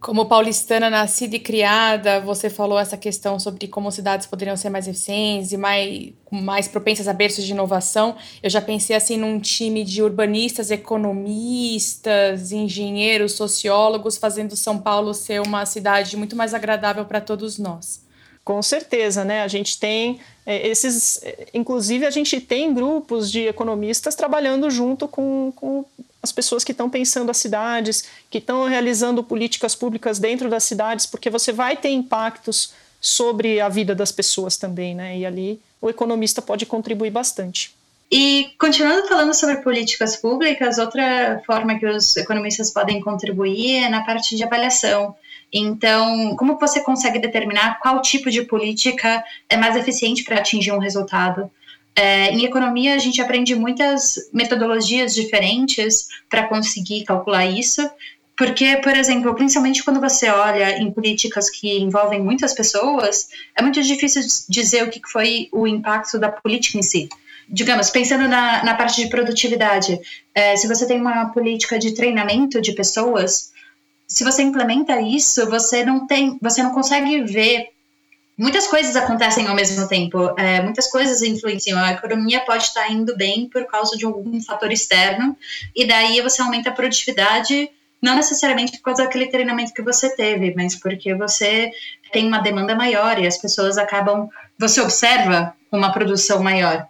Como 0.01 0.27
paulistana 0.27 0.91
nascida 0.91 1.37
e 1.37 1.41
criada, 1.41 2.21
você 2.21 2.51
falou 2.51 2.79
essa 2.79 2.97
questão 2.97 3.41
sobre 3.41 3.67
como 3.67 3.91
cidades 3.91 4.27
poderiam 4.27 4.57
ser 4.57 4.69
mais 4.69 4.87
eficientes 4.87 5.53
e 5.53 5.57
mais, 5.57 6.13
mais 6.31 6.69
propensas 6.69 7.09
a 7.09 7.13
berços 7.13 7.45
de 7.45 7.53
inovação. 7.53 8.15
Eu 8.43 8.51
já 8.51 8.61
pensei 8.61 8.95
assim 8.95 9.17
num 9.17 9.41
time 9.41 9.83
de 9.83 10.03
urbanistas, 10.03 10.71
economistas, 10.71 12.53
engenheiros, 12.53 13.33
sociólogos, 13.33 14.17
fazendo 14.17 14.55
São 14.55 14.79
Paulo 14.79 15.15
ser 15.15 15.41
uma 15.41 15.65
cidade 15.65 16.17
muito 16.17 16.37
mais 16.37 16.53
agradável 16.53 17.05
para 17.07 17.21
todos 17.21 17.59
nós. 17.59 18.05
Com 18.45 18.63
certeza, 18.63 19.25
né? 19.25 19.43
A 19.43 19.49
gente 19.49 19.81
tem 19.81 20.21
é, 20.47 20.69
esses, 20.69 21.21
é, 21.25 21.49
inclusive 21.53 22.07
a 22.07 22.11
gente 22.11 22.41
tem 22.41 22.73
grupos 22.73 23.29
de 23.33 23.49
economistas 23.49 24.15
trabalhando 24.15 24.71
junto 24.71 25.09
com, 25.09 25.53
com 25.57 25.85
as 26.27 26.33
pessoas 26.33 26.65
que 26.65 26.73
estão 26.73 26.91
pensando 26.91 27.31
as 27.31 27.37
cidades, 27.37 28.05
que 28.29 28.39
estão 28.39 28.67
realizando 28.67 29.23
políticas 29.23 29.75
públicas 29.75 30.19
dentro 30.19 30.51
das 30.51 30.65
cidades, 30.65 31.07
porque 31.07 31.31
você 31.31 31.53
vai 31.53 31.77
ter 31.77 31.91
impactos 31.91 32.75
sobre 33.01 33.61
a 33.61 33.69
vida 33.69 33.95
das 33.95 34.11
pessoas 34.11 34.57
também, 34.57 34.95
né? 34.95 35.17
E 35.17 35.25
ali 35.25 35.61
o 35.81 35.89
economista 35.89 36.43
pode 36.43 36.67
contribuir 36.67 37.11
bastante. 37.11 37.75
E 38.11 38.51
continuando 38.59 39.09
falando 39.09 39.35
sobre 39.35 39.57
políticas 39.57 40.17
públicas, 40.17 40.79
outra 40.79 41.43
forma 41.45 41.79
que 41.79 41.87
os 41.87 42.17
economistas 42.17 42.71
podem 42.71 43.01
contribuir 43.01 43.85
é 43.85 43.89
na 43.89 44.05
parte 44.05 44.37
de 44.37 44.45
avaliação. 44.45 45.15
Então, 45.53 46.35
como 46.37 46.59
você 46.59 46.81
consegue 46.81 47.19
determinar 47.19 47.79
qual 47.81 48.03
tipo 48.03 48.31
de 48.31 48.43
política 48.43 49.25
é 49.49 49.57
mais 49.57 49.77
eficiente 49.77 50.25
para 50.25 50.39
atingir 50.39 50.73
um 50.73 50.79
resultado? 50.79 51.51
É, 51.97 52.31
em 52.31 52.45
economia, 52.45 52.95
a 52.95 52.99
gente 52.99 53.23
aprende 53.23 53.55
muitas 53.55 54.17
metodologias 54.31 55.15
diferentes 55.15 56.07
para 56.29 56.47
conseguir 56.47 57.05
calcular 57.05 57.47
isso. 57.47 57.89
Porque, 58.37 58.77
por 58.83 58.95
exemplo, 58.95 59.35
principalmente 59.35 59.83
quando 59.83 59.99
você 59.99 60.29
olha 60.29 60.77
em 60.79 60.93
políticas 60.93 61.49
que 61.49 61.79
envolvem 61.79 62.23
muitas 62.23 62.53
pessoas, 62.53 63.29
é 63.57 63.63
muito 63.63 63.83
difícil 63.83 64.21
dizer 64.47 64.83
o 64.85 64.91
que 64.91 65.01
foi 65.11 65.49
o 65.51 65.67
impacto 65.67 66.19
da 66.19 66.31
política 66.31 66.79
em 66.79 66.83
si. 66.83 67.09
Digamos, 67.49 67.89
pensando 67.89 68.29
na, 68.29 68.63
na 68.63 68.75
parte 68.75 69.03
de 69.03 69.09
produtividade, 69.09 69.99
é, 70.35 70.55
se 70.55 70.69
você 70.69 70.87
tem 70.87 71.01
uma 71.01 71.31
política 71.33 71.79
de 71.79 71.95
treinamento 71.95 72.61
de 72.61 72.73
pessoas, 72.73 73.53
se 74.07 74.23
você 74.23 74.43
implementa 74.43 75.01
isso, 75.01 75.49
você 75.49 75.83
não 75.83 76.07
tem, 76.07 76.39
você 76.43 76.63
não 76.63 76.73
consegue 76.73 77.23
ver 77.23 77.69
muitas 78.37 78.67
coisas 78.67 78.95
acontecem 78.97 79.47
ao 79.47 79.55
mesmo 79.55 79.89
tempo, 79.89 80.35
é, 80.39 80.61
muitas 80.61 80.91
coisas 80.91 81.23
influenciam. 81.23 81.79
A 81.79 81.93
economia 81.93 82.41
pode 82.41 82.65
estar 82.65 82.91
indo 82.91 83.17
bem 83.17 83.49
por 83.49 83.65
causa 83.67 83.97
de 83.97 84.05
algum 84.05 84.41
fator 84.43 84.71
externo, 84.71 85.37
e 85.75 85.87
daí 85.87 86.21
você 86.21 86.43
aumenta 86.43 86.71
a 86.71 86.73
produtividade, 86.73 87.71
não 88.03 88.15
necessariamente 88.15 88.73
por 88.79 88.85
causa 88.85 89.05
daquele 89.05 89.27
treinamento 89.27 89.73
que 89.73 89.83
você 89.83 90.15
teve, 90.15 90.55
mas 90.55 90.75
porque 90.75 91.15
você 91.15 91.71
tem 92.13 92.27
uma 92.29 92.39
demanda 92.39 92.75
maior 92.75 93.19
e 93.19 93.27
as 93.27 93.39
pessoas 93.39 93.79
acabam. 93.79 94.29
Você 94.59 94.81
observa 94.81 95.55
uma 95.73 95.93
produção 95.93 96.43
maior. 96.43 96.87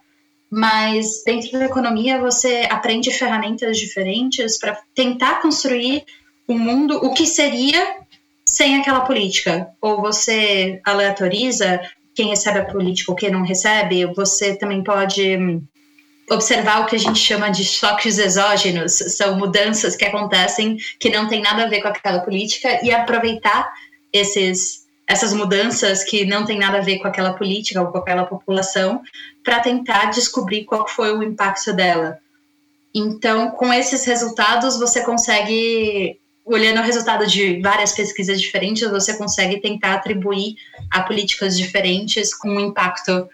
Mas 0.51 1.25
dentro 1.25 1.59
da 1.59 1.65
economia 1.65 2.21
você 2.21 2.69
aprende 2.71 3.11
ferramentas 3.11 3.79
diferentes 3.79 4.59
para 4.59 4.79
tentar 4.95 5.41
construir 5.43 6.05
um 6.49 6.59
mundo, 6.59 7.05
o 7.05 7.13
que 7.13 7.27
seria 7.27 8.06
sem 8.49 8.81
aquela 8.81 9.01
política. 9.01 9.69
Ou 9.81 10.01
você 10.01 10.81
aleatoriza 10.85 11.81
quem 12.15 12.29
recebe 12.29 12.61
a 12.61 12.65
política 12.65 13.13
ou 13.13 13.17
quem 13.17 13.31
não 13.31 13.43
recebe, 13.43 14.07
você 14.07 14.57
também 14.57 14.83
pode 14.83 15.61
observar 16.31 16.83
o 16.83 16.87
que 16.87 16.97
a 16.97 16.99
gente 16.99 17.19
chama 17.19 17.51
de 17.51 17.65
choques 17.65 18.19
exógenos, 18.19 18.95
são 18.95 19.37
mudanças 19.37 19.95
que 19.95 20.05
acontecem 20.05 20.77
que 20.99 21.09
não 21.09 21.29
tem 21.29 21.41
nada 21.41 21.65
a 21.65 21.69
ver 21.69 21.83
com 21.83 21.89
aquela 21.89 22.19
política 22.21 22.85
e 22.85 22.93
aproveitar 22.93 23.73
esses 24.13 24.87
essas 25.09 25.33
mudanças 25.33 26.03
que 26.03 26.25
não 26.25 26.45
tem 26.45 26.59
nada 26.59 26.79
a 26.79 26.81
ver 26.81 26.99
com 26.99 27.07
aquela 27.07 27.33
política 27.33 27.81
ou 27.81 27.93
com 27.93 27.99
aquela 27.99 28.25
população 28.25 29.01
para 29.45 29.61
tentar 29.61 30.07
descobrir 30.07 30.65
qual 30.65 30.89
foi 30.89 31.17
o 31.17 31.23
impacto 31.23 31.73
dela. 31.73 32.19
Então, 32.93 33.53
com 33.53 33.73
esses 33.73 34.05
resultados, 34.05 34.77
você 34.77 35.05
consegue 35.05 36.19
olhando 36.47 36.81
o 36.81 36.85
resultado 36.85 37.27
de 37.27 37.61
várias 37.61 37.93
pesquisas 37.93 38.41
diferentes, 38.41 38.89
você 38.89 39.19
consegue 39.19 39.61
tentar 39.61 39.95
atribuir 39.95 40.55
a 40.91 41.03
políticas 41.03 41.59
diferentes 41.59 42.33
com 42.33 42.49
um 42.49 42.61
impacto 42.61 43.29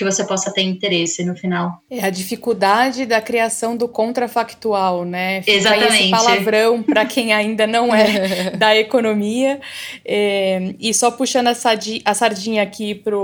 que 0.00 0.04
você 0.04 0.24
possa 0.24 0.50
ter 0.50 0.62
interesse 0.62 1.22
no 1.22 1.36
final. 1.36 1.82
É 1.90 2.02
a 2.02 2.08
dificuldade 2.08 3.04
da 3.04 3.20
criação 3.20 3.76
do 3.76 3.86
contrafactual, 3.86 5.04
né? 5.04 5.42
Fica 5.42 5.58
Exatamente. 5.58 6.04
Esse 6.04 6.10
palavrão 6.10 6.80
para 6.82 7.04
quem 7.04 7.34
ainda 7.34 7.66
não 7.66 7.94
é 7.94 8.50
da 8.56 8.74
economia. 8.74 9.60
É, 10.02 10.74
e 10.80 10.94
só 10.94 11.10
puxando 11.10 11.48
a, 11.48 11.54
sadi, 11.54 12.00
a 12.02 12.14
sardinha 12.14 12.62
aqui 12.62 12.94
para 12.94 13.14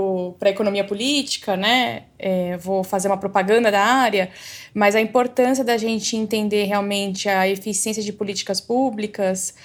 a 0.43 0.49
economia 0.51 0.83
política, 0.83 1.57
né? 1.57 2.03
É, 2.19 2.57
vou 2.57 2.83
fazer 2.83 3.07
uma 3.07 3.17
propaganda 3.17 3.71
da 3.71 3.81
área, 3.81 4.29
mas 4.71 4.95
a 4.95 5.01
importância 5.01 5.63
da 5.63 5.77
gente 5.77 6.15
entender 6.15 6.65
realmente 6.65 7.27
a 7.27 7.47
eficiência 7.47 8.03
de 8.03 8.13
políticas 8.13 8.61
públicas, 8.61 9.55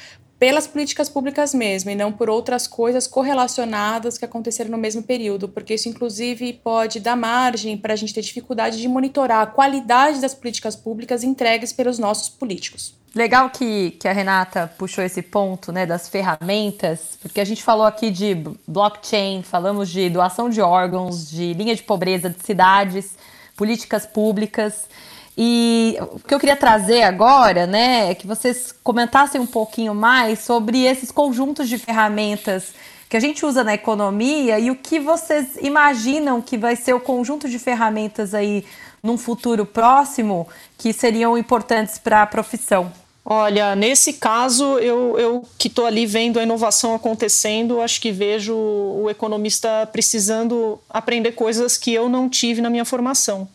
pelas 0.43 0.67
políticas 0.67 1.09
públicas 1.09 1.55
mesmo 1.55 1.89
e 1.89 1.95
não 1.95 2.11
por 2.11 2.29
outras 2.29 2.67
coisas 2.67 3.07
correlacionadas 3.07 4.19
que 4.19 4.25
aconteceram 4.25 4.73
no 4.73 4.77
mesmo 4.77 5.01
período, 5.01 5.49
porque 5.49 5.75
isso 5.75 5.89
inclusive 5.89 6.55
pode 6.55 6.99
dar 6.99 7.15
margem 7.15 7.79
para 7.79 7.93
a 7.93 7.97
gente 7.97 8.13
ter 8.13 8.23
dificuldade 8.23 8.81
de 8.81 8.89
monitorar 8.89 9.43
a 9.43 9.47
qualidade 9.47 10.21
das 10.21 10.35
políticas 10.35 10.75
públicas 10.75 11.23
entregues 11.23 11.73
pelos 11.73 11.97
nossos 11.97 12.29
políticos. 12.29 12.93
Legal 13.15 13.51
que, 13.51 13.93
que 13.93 14.09
a 14.09 14.13
Renata 14.13 14.67
puxou 14.77 15.05
esse 15.05 15.23
ponto 15.23 15.71
né, 15.71 15.87
das 15.87 16.09
ferramentas, 16.09 17.17
porque 17.23 17.41
a 17.41 17.45
gente 17.45 17.63
falou 17.63 17.87
aqui 17.87 18.11
de 18.11 18.35
blockchain, 18.67 19.45
falamos 19.45 19.91
de 19.91 20.11
doação 20.11 20.51
de 20.51 20.61
órgãos, 20.61 21.31
de 21.31 21.55
linha 21.55 21.77
de 21.77 21.85
pobreza 21.85 22.29
de 22.29 22.45
cidades, 22.45 23.17
políticas 23.57 24.07
públicas. 24.07 24.89
E 25.37 25.97
o 26.01 26.19
que 26.19 26.35
eu 26.35 26.39
queria 26.39 26.57
trazer 26.57 27.03
agora, 27.03 27.67
né, 27.67 28.11
é 28.11 28.15
que 28.15 28.27
vocês 28.27 28.75
comentassem 28.83 29.41
um 29.41 29.47
pouquinho 29.47 29.95
mais 29.95 30.41
sobre 30.41 30.85
esses 30.85 31.11
conjuntos 31.11 31.69
de 31.69 31.79
ferramentas 31.79 32.75
que 33.09 33.17
a 33.17 33.21
gente 33.21 33.45
usa 33.45 33.63
na 33.63 33.75
economia 33.75 34.59
e 34.59 34.71
o 34.71 34.77
que 34.77 34.99
vocês 34.99 35.57
imaginam 35.61 36.41
que 36.41 36.57
vai 36.57 36.75
ser 36.77 36.95
o 36.95 37.01
conjunto 37.01 37.49
de 37.49 37.59
ferramentas 37.59 38.35
aí 38.35 38.65
num 39.03 39.19
futuro 39.19 39.67
próximo 39.67 40.49
que 40.79 40.93
seriam 40.93 41.37
importantes 41.37 41.99
para 41.99 42.23
a 42.23 42.27
profissão. 42.27 42.91
Olha, 43.25 43.77
nesse 43.77 44.15
caso, 44.15 44.79
eu, 44.79 45.19
eu 45.19 45.45
que 45.59 45.69
estou 45.69 45.87
ali 45.87 46.07
vendo 46.07 46.41
a 46.41 46.43
inovação 46.43 46.95
acontecendo, 46.95 47.81
acho 47.81 48.01
que 48.01 48.11
vejo 48.11 48.55
o 48.55 49.09
economista 49.09 49.87
precisando 49.93 50.81
aprender 50.91 51.33
coisas 51.33 51.77
que 51.77 51.93
eu 51.93 52.09
não 52.09 52.29
tive 52.29 52.61
na 52.61 52.71
minha 52.71 52.85
formação. 52.85 53.47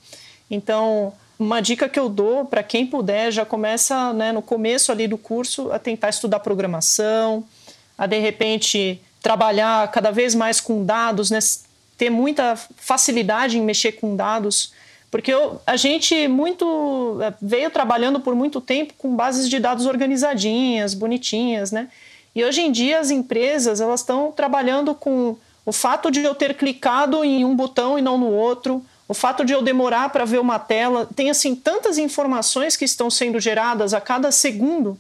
Então, 0.50 1.12
uma 1.40 1.62
dica 1.62 1.88
que 1.88 2.00
eu 2.00 2.10
dou 2.10 2.46
para 2.46 2.64
quem 2.64 2.86
puder, 2.86 3.32
já 3.32 3.46
começa 3.46 4.12
né, 4.14 4.32
no 4.32 4.42
começo 4.42 4.92
ali 4.92 5.08
do 5.08 5.18
curso 5.18 5.72
a 5.72 5.78
tentar 5.78 6.10
estudar 6.10 6.40
programação, 6.40 7.44
a 7.98 8.08
de 8.08 8.20
repente 8.20 9.00
trabalhar 9.22 9.90
cada 9.92 10.12
vez 10.12 10.34
mais 10.34 10.60
com 10.60 10.84
dados, 10.84 11.30
né, 11.30 11.40
ter 11.98 12.10
muita 12.10 12.56
facilidade 12.56 13.58
em 13.58 13.62
mexer 13.62 13.94
com 13.94 14.16
dados, 14.16 14.72
porque 15.10 15.34
eu, 15.34 15.62
a 15.66 15.76
gente 15.76 16.28
muito 16.28 17.20
é, 17.22 17.34
veio 17.42 17.72
trabalhando 17.72 18.20
por 18.20 18.36
muito 18.36 18.60
tempo 18.60 18.94
com 18.98 19.16
bases 19.16 19.50
de 19.50 19.60
dados 19.60 19.86
organizadinhas, 19.86 20.94
bonitinhas, 20.94 21.72
né? 21.72 21.88
E 22.36 22.44
hoje 22.44 22.62
em 22.62 22.72
dia 22.72 23.00
as 23.00 23.10
empresas 23.10 23.80
elas 23.80 24.02
estão 24.02 24.32
trabalhando 24.32 24.94
com 24.94 25.38
o 25.66 25.72
fato 25.72 26.12
de 26.12 26.22
eu 26.22 26.36
ter 26.36 26.56
clicado 26.56 27.24
em 27.24 27.46
um 27.46 27.56
botão 27.56 27.98
e 27.98 28.02
não 28.02 28.18
no 28.18 28.28
outro, 28.28 28.86
o 29.08 29.14
fato 29.14 29.46
de 29.46 29.54
eu 29.54 29.62
demorar 29.62 30.10
para 30.10 30.26
ver 30.26 30.40
uma 30.40 30.60
tela, 30.60 31.08
tem 31.16 31.30
assim 31.30 31.56
tantas 31.56 31.98
informações 31.98 32.76
que 32.76 32.86
estão 32.86 33.10
sendo 33.10 33.40
geradas 33.40 33.94
a 33.94 34.02
cada 34.02 34.32
segundo 34.32 34.98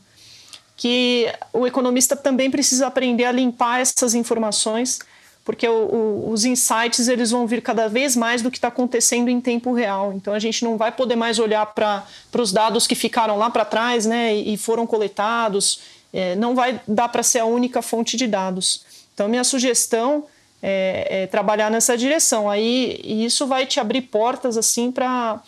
que 0.77 1.25
o 1.51 1.65
economista 1.65 2.15
também 2.15 2.51
precisa 2.51 2.85
aprender 2.85 3.25
a 3.25 3.31
limpar 3.31 3.81
essas 3.81 4.13
informações, 4.13 4.99
porque 5.43 5.67
o, 5.67 5.73
o, 5.73 6.31
os 6.31 6.45
insights 6.45 7.07
eles 7.07 7.31
vão 7.31 7.47
vir 7.47 7.63
cada 7.63 7.89
vez 7.89 8.15
mais 8.15 8.43
do 8.43 8.51
que 8.51 8.59
está 8.59 8.67
acontecendo 8.67 9.27
em 9.27 9.41
tempo 9.41 9.73
real. 9.73 10.13
Então 10.13 10.35
a 10.35 10.39
gente 10.39 10.63
não 10.63 10.77
vai 10.77 10.91
poder 10.91 11.15
mais 11.15 11.39
olhar 11.39 11.65
para 11.65 12.05
os 12.33 12.53
dados 12.53 12.85
que 12.85 12.93
ficaram 12.93 13.37
lá 13.37 13.49
para 13.49 13.65
trás 13.65 14.05
né, 14.05 14.35
e, 14.35 14.55
foram 14.55 14.85
coletados. 14.85 15.79
É, 16.13 16.35
não 16.35 16.53
vai 16.53 16.79
dar 16.87 17.09
para 17.09 17.23
ser 17.23 17.39
a 17.39 17.45
única 17.45 17.81
fonte 17.81 18.15
de 18.15 18.27
dados. 18.27 18.85
Então 19.15 19.27
minha 19.27 19.43
sugestão 19.43 20.25
é, 20.61 21.23
é 21.23 21.27
trabalhar 21.27 21.69
nessa 21.69 21.97
direção. 21.97 22.49
Aí 22.49 22.99
e 23.03 23.25
isso 23.25 23.47
vai 23.47 23.65
te 23.65 23.79
abrir 23.79 24.01
portas 24.03 24.57
assim 24.57 24.91
para 24.91 25.41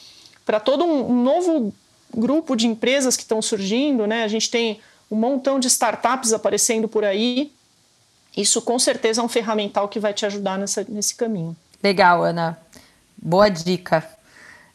para 0.46 0.60
todo 0.60 0.84
um, 0.84 1.12
um 1.12 1.24
novo 1.24 1.74
grupo 2.16 2.56
de 2.56 2.66
empresas 2.66 3.16
que 3.16 3.22
estão 3.22 3.42
surgindo, 3.42 4.08
né? 4.08 4.24
A 4.24 4.28
gente 4.28 4.50
tem 4.50 4.80
um 5.12 5.16
montão 5.16 5.60
de 5.60 5.68
startups 5.68 6.34
aparecendo 6.34 6.88
por 6.88 7.04
aí. 7.04 7.52
Isso 8.36 8.62
com 8.62 8.80
certeza 8.80 9.22
é 9.22 9.24
um 9.24 9.30
ferramental 9.30 9.88
que 9.88 10.00
vai 10.00 10.14
te 10.14 10.26
ajudar 10.26 10.58
nessa, 10.58 10.86
nesse 10.90 11.16
caminho. 11.16 11.56
Legal, 11.84 12.24
Ana. 12.24 12.58
Boa 13.18 13.50
dica. 13.50 14.08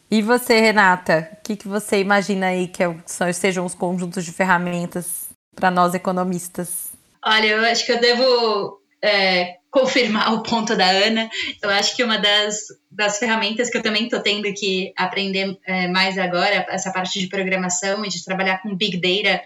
E 0.09 0.21
você, 0.21 0.59
Renata, 0.59 1.29
o 1.33 1.43
que, 1.43 1.55
que 1.55 1.67
você 1.67 1.99
imagina 1.99 2.47
aí 2.47 2.67
que 2.67 2.83
é 2.83 3.33
sejam 3.33 3.65
os 3.65 3.73
conjuntos 3.73 4.23
de 4.23 4.31
ferramentas 4.31 5.29
para 5.55 5.71
nós 5.71 5.93
economistas? 5.93 6.91
Olha, 7.25 7.47
eu 7.47 7.65
acho 7.65 7.85
que 7.85 7.91
eu 7.91 7.99
devo 7.99 8.79
é, 9.01 9.57
confirmar 9.75 10.33
o 10.33 10.41
ponto 10.41 10.73
da 10.73 10.89
Ana. 10.89 11.29
Eu 11.61 11.69
acho 11.69 11.97
que 11.97 12.03
uma 12.03 12.17
das, 12.17 12.59
das 12.89 13.17
ferramentas 13.17 13.69
que 13.69 13.77
eu 13.77 13.83
também 13.83 14.05
estou 14.05 14.21
tendo 14.21 14.51
que 14.53 14.93
aprender 14.95 15.59
é, 15.67 15.89
mais 15.89 16.17
agora, 16.17 16.65
essa 16.69 16.93
parte 16.93 17.19
de 17.19 17.27
programação 17.27 18.05
e 18.05 18.07
de 18.07 18.23
trabalhar 18.23 18.61
com 18.61 18.73
Big 18.73 18.97
Data, 19.01 19.43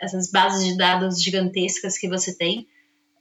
essas 0.00 0.30
bases 0.30 0.64
de 0.64 0.74
dados 0.74 1.22
gigantescas 1.22 1.98
que 1.98 2.08
você 2.08 2.34
tem, 2.34 2.66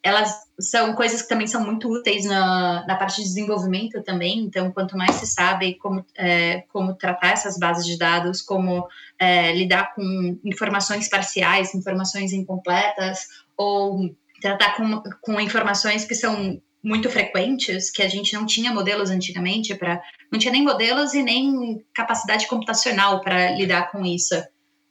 elas 0.02 0.34
são 0.58 0.94
coisas 0.94 1.22
que 1.22 1.28
também 1.28 1.48
são 1.48 1.66
muito 1.66 1.92
úteis 1.92 2.24
na, 2.24 2.86
na 2.88 2.96
parte 2.96 3.18
de 3.18 3.24
desenvolvimento 3.24 4.02
também. 4.04 4.40
Então, 4.40 4.72
quanto 4.72 4.96
mais 4.96 5.16
se 5.16 5.28
sabe 5.28 5.74
como, 5.74 6.06
é, 6.16 6.62
como 6.72 6.94
tratar 6.94 7.34
essas 7.34 7.60
bases 7.60 7.86
de 7.86 7.98
dados, 7.98 8.42
como 8.42 8.88
é, 9.20 9.54
lidar 9.54 9.94
com 9.94 10.40
informações 10.46 11.10
parciais, 11.10 11.76
informações 11.76 12.32
incompletas, 12.32 13.20
ou 13.58 14.16
tratar 14.42 14.76
com, 14.76 15.02
com 15.22 15.40
informações 15.40 16.06
que 16.06 16.16
são 16.16 16.62
muito 16.84 17.10
frequentes, 17.10 17.92
que 17.92 18.02
a 18.02 18.08
gente 18.08 18.34
não 18.34 18.46
tinha 18.46 18.74
modelos 18.74 19.10
antigamente 19.10 19.76
para 19.76 20.02
não 20.32 20.40
tinha 20.40 20.52
nem 20.52 20.64
modelos 20.64 21.14
e 21.14 21.24
nem 21.24 21.84
capacidade 21.94 22.48
computacional 22.48 23.22
para 23.22 23.52
lidar 23.52 23.92
com 23.92 24.06
isso. 24.06 24.36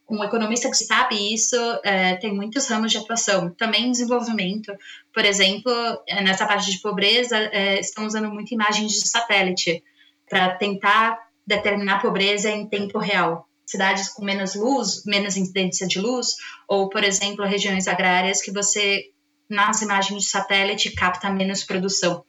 Um 0.09 0.23
economista 0.23 0.69
que 0.69 0.77
sabe 0.77 1.33
isso 1.33 1.55
é, 1.83 2.15
tem 2.15 2.33
muitos 2.33 2.67
ramos 2.67 2.91
de 2.91 2.97
atuação, 2.97 3.49
também 3.49 3.91
desenvolvimento. 3.91 4.71
Por 5.13 5.25
exemplo, 5.25 5.71
é, 6.07 6.23
nessa 6.23 6.45
parte 6.45 6.71
de 6.71 6.79
pobreza, 6.79 7.37
é, 7.37 7.79
estão 7.79 8.05
usando 8.05 8.29
muito 8.29 8.53
imagens 8.53 8.93
de 8.93 9.07
satélite 9.07 9.83
para 10.29 10.55
tentar 10.55 11.19
determinar 11.45 11.95
a 11.95 11.99
pobreza 11.99 12.49
em 12.49 12.67
tempo 12.67 12.99
real. 12.99 13.47
Cidades 13.65 14.07
com 14.09 14.23
menos 14.23 14.55
luz, 14.55 15.03
menos 15.05 15.35
incidência 15.35 15.85
de 15.85 15.99
luz, 15.99 16.35
ou, 16.69 16.89
por 16.89 17.03
exemplo, 17.03 17.45
regiões 17.45 17.87
agrárias 17.87 18.41
que 18.41 18.51
você 18.51 19.09
nas 19.49 19.81
imagens 19.81 20.23
de 20.23 20.29
satélite 20.29 20.91
capta 20.91 21.29
menos 21.29 21.63
produção. 21.63 22.23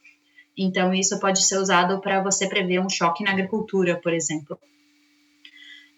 Então, 0.57 0.93
isso 0.93 1.19
pode 1.21 1.43
ser 1.43 1.59
usado 1.59 2.01
para 2.01 2.23
você 2.23 2.49
prever 2.49 2.81
um 2.81 2.91
choque 2.91 3.23
na 3.23 3.31
agricultura, 3.31 4.01
por 4.01 4.13
exemplo. 4.13 4.59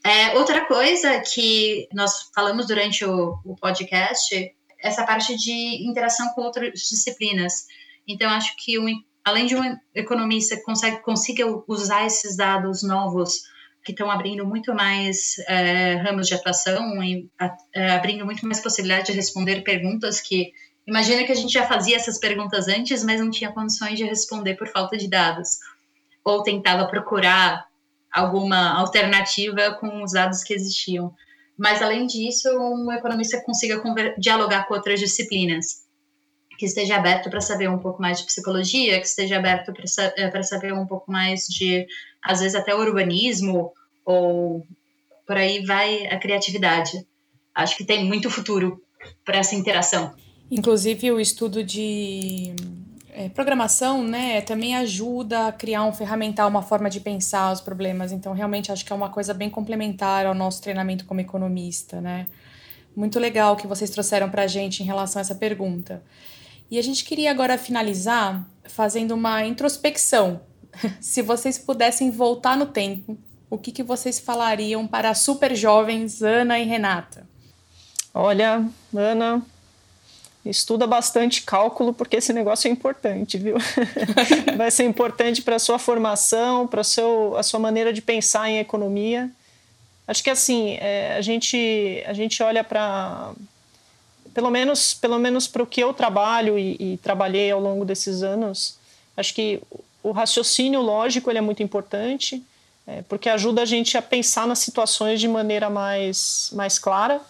É, 0.05 0.37
outra 0.39 0.67
coisa 0.67 1.21
que 1.21 1.89
nós 1.93 2.31
falamos 2.35 2.67
durante 2.67 3.05
o, 3.05 3.39
o 3.45 3.55
podcast, 3.57 4.55
essa 4.83 5.05
parte 5.05 5.37
de 5.37 5.87
interação 5.87 6.29
com 6.35 6.43
outras 6.43 6.73
disciplinas. 6.73 7.67
Então, 8.07 8.31
acho 8.31 8.55
que 8.57 8.79
um, 8.79 8.87
além 9.25 9.47
de 9.47 9.57
um 9.57 9.77
economista 9.95 10.61
consegue, 10.63 11.03
consiga 11.03 11.45
usar 11.67 12.07
esses 12.07 12.37
dados 12.37 12.83
novos 12.83 13.43
que 13.85 13.93
estão 13.93 14.11
abrindo 14.11 14.47
muito 14.47 14.75
mais 14.75 15.39
é, 15.49 15.95
ramos 15.97 16.29
de 16.29 16.35
atuação 16.35 17.03
e 17.03 17.29
é, 17.75 17.93
abrindo 17.93 18.25
muito 18.27 18.45
mais 18.45 18.61
possibilidade 18.61 19.07
de 19.07 19.13
responder 19.13 19.63
perguntas 19.63 20.21
que 20.21 20.53
Imagina 20.91 21.23
que 21.23 21.31
a 21.31 21.37
gente 21.37 21.53
já 21.53 21.65
fazia 21.65 21.95
essas 21.95 22.19
perguntas 22.19 22.67
antes, 22.67 23.05
mas 23.05 23.21
não 23.21 23.31
tinha 23.31 23.53
condições 23.53 23.97
de 23.97 24.03
responder 24.03 24.57
por 24.57 24.67
falta 24.67 24.97
de 24.97 25.07
dados. 25.07 25.61
Ou 26.25 26.43
tentava 26.43 26.85
procurar 26.89 27.65
alguma 28.13 28.77
alternativa 28.77 29.71
com 29.75 30.03
os 30.03 30.11
dados 30.11 30.43
que 30.43 30.53
existiam. 30.53 31.15
Mas, 31.57 31.81
além 31.81 32.09
disso, 32.09 32.49
um 32.59 32.91
economista 32.91 33.41
consiga 33.41 33.81
dialogar 34.19 34.67
com 34.67 34.75
outras 34.75 34.99
disciplinas. 34.99 35.85
Que 36.59 36.67
esteja 36.67 36.97
aberto 36.97 37.31
para 37.31 37.41
saber 37.41 37.71
um 37.71 37.79
pouco 37.79 38.03
mais 38.03 38.19
de 38.19 38.27
psicologia, 38.27 38.99
que 38.99 39.07
esteja 39.07 39.37
aberto 39.37 39.73
para 39.73 39.85
eh, 40.17 40.43
saber 40.43 40.75
um 40.75 40.89
pouco 40.89 41.13
mais 41.13 41.47
de, 41.47 41.87
às 42.21 42.41
vezes, 42.41 42.57
até 42.57 42.75
urbanismo, 42.75 43.73
ou 44.05 44.67
por 45.25 45.37
aí 45.37 45.65
vai 45.65 46.09
a 46.09 46.19
criatividade. 46.19 47.07
Acho 47.55 47.77
que 47.77 47.85
tem 47.85 48.05
muito 48.05 48.29
futuro 48.29 48.83
para 49.25 49.39
essa 49.39 49.55
interação. 49.55 50.13
Inclusive, 50.51 51.13
o 51.13 51.21
estudo 51.21 51.63
de 51.63 52.55
é, 53.13 53.29
programação, 53.29 54.03
né, 54.03 54.41
também 54.41 54.75
ajuda 54.75 55.47
a 55.47 55.53
criar 55.53 55.85
um 55.85 55.93
ferramental, 55.93 56.49
uma 56.49 56.63
forma 56.63 56.91
de 56.91 57.01
pensar 57.01 57.53
os 57.53 57.61
problemas. 57.61 58.13
Então, 58.13 58.33
realmente, 58.33 58.73
acho 58.73 58.85
que 58.85 58.93
é 58.93 58.97
uma 58.97 59.11
coisa 59.11 59.33
bem 59.33 59.49
complementar 59.49 60.27
ao 60.27 60.35
nosso 60.35 60.61
treinamento 60.61 61.05
como 61.05 61.21
economista, 61.21 62.01
né? 62.01 62.27
Muito 62.97 63.21
legal 63.21 63.57
que 63.57 63.67
vocês 63.67 63.91
trouxeram 63.91 64.29
para 64.29 64.43
a 64.43 64.47
gente 64.47 64.83
em 64.83 64.87
relação 64.87 65.21
a 65.21 65.23
essa 65.23 65.35
pergunta. 65.35 66.03
E 66.71 66.79
a 66.79 66.83
gente 66.83 67.05
queria 67.05 67.31
agora 67.31 67.57
finalizar 67.57 68.45
fazendo 68.65 69.13
uma 69.13 69.45
introspecção. 69.45 70.41
Se 71.01 71.23
vocês 71.23 71.59
pudessem 71.59 72.11
voltar 72.11 72.57
no 72.57 72.67
tempo, 72.67 73.17
o 73.49 73.59
que, 73.59 73.73
que 73.73 73.83
vocês 73.83 74.19
falariam 74.19 74.87
para 74.87 75.15
super 75.15 75.55
jovens 75.55 76.23
Ana 76.23 76.59
e 76.59 76.65
Renata? 76.65 77.29
Olha, 78.15 78.65
Ana, 78.95 79.43
estuda 80.45 80.87
bastante 80.87 81.43
cálculo 81.43 81.93
porque 81.93 82.17
esse 82.17 82.33
negócio 82.33 82.69
é 82.69 82.71
importante, 82.71 83.37
viu? 83.37 83.57
Vai 84.57 84.71
ser 84.71 84.85
importante 84.85 85.43
para 85.43 85.57
a 85.57 85.59
sua 85.59 85.79
formação, 85.79 86.67
para 86.67 86.81
a 86.81 87.43
sua 87.43 87.59
maneira 87.59 87.93
de 87.93 88.01
pensar 88.01 88.49
em 88.49 88.59
economia. 88.59 89.31
Acho 90.09 90.25
que 90.25 90.31
assim, 90.31 90.77
é, 90.81 91.17
a, 91.17 91.21
gente, 91.21 92.03
a 92.07 92.13
gente 92.13 92.43
olha 92.43 92.65
para 92.65 93.33
pelo 94.33 94.51
menos 94.51 94.95
pelo 94.95 95.19
menos 95.19 95.47
para 95.47 95.63
o 95.63 95.67
que 95.67 95.81
eu 95.81 95.93
trabalho 95.93 96.59
e, 96.59 96.77
e, 96.79 96.97
trabalhei 96.99 97.51
ao 97.51 97.61
longo 97.61 97.85
desses 97.85 98.23
anos, 98.23 98.77
acho 99.17 99.35
que 99.35 99.61
o 100.03 100.13
raciocínio 100.13 100.81
lógico 100.81 101.31
ele 101.31 101.39
é 101.39 101.43
muito 101.43 101.63
importante, 101.63 102.43
é, 102.87 103.03
porque 103.03 103.29
ajuda 103.29 103.63
a 103.63 103.65
gente 103.65 103.99
a 103.99 104.03
pensar 104.03 104.47
nas 104.47 104.61
situações 104.61 105.21
de 105.21 105.29
maneira 105.29 105.69
mais, 105.69 106.51
mais 106.55 106.79
clara 106.79 107.21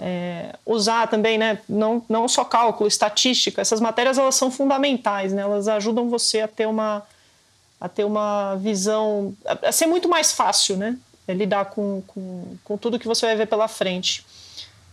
é, 0.00 0.54
usar 0.64 1.06
também, 1.08 1.36
né, 1.36 1.58
não, 1.68 2.02
não 2.08 2.26
só 2.26 2.42
cálculo, 2.42 2.88
estatística, 2.88 3.60
essas 3.60 3.80
matérias 3.80 4.16
elas 4.16 4.34
são 4.34 4.50
fundamentais, 4.50 5.30
né, 5.32 5.42
elas 5.42 5.68
ajudam 5.68 6.08
você 6.08 6.40
a 6.40 6.48
ter 6.48 6.66
uma, 6.66 7.02
a 7.78 7.86
ter 7.86 8.04
uma 8.04 8.56
visão, 8.56 9.34
a, 9.44 9.70
ser 9.70 9.86
muito 9.86 10.08
mais 10.08 10.32
fácil, 10.32 10.78
né, 10.78 10.96
é 11.28 11.34
lidar 11.34 11.66
com, 11.66 12.02
com, 12.06 12.56
com 12.64 12.78
tudo 12.78 12.98
que 12.98 13.06
você 13.06 13.26
vai 13.26 13.36
ver 13.36 13.46
pela 13.46 13.68
frente. 13.68 14.24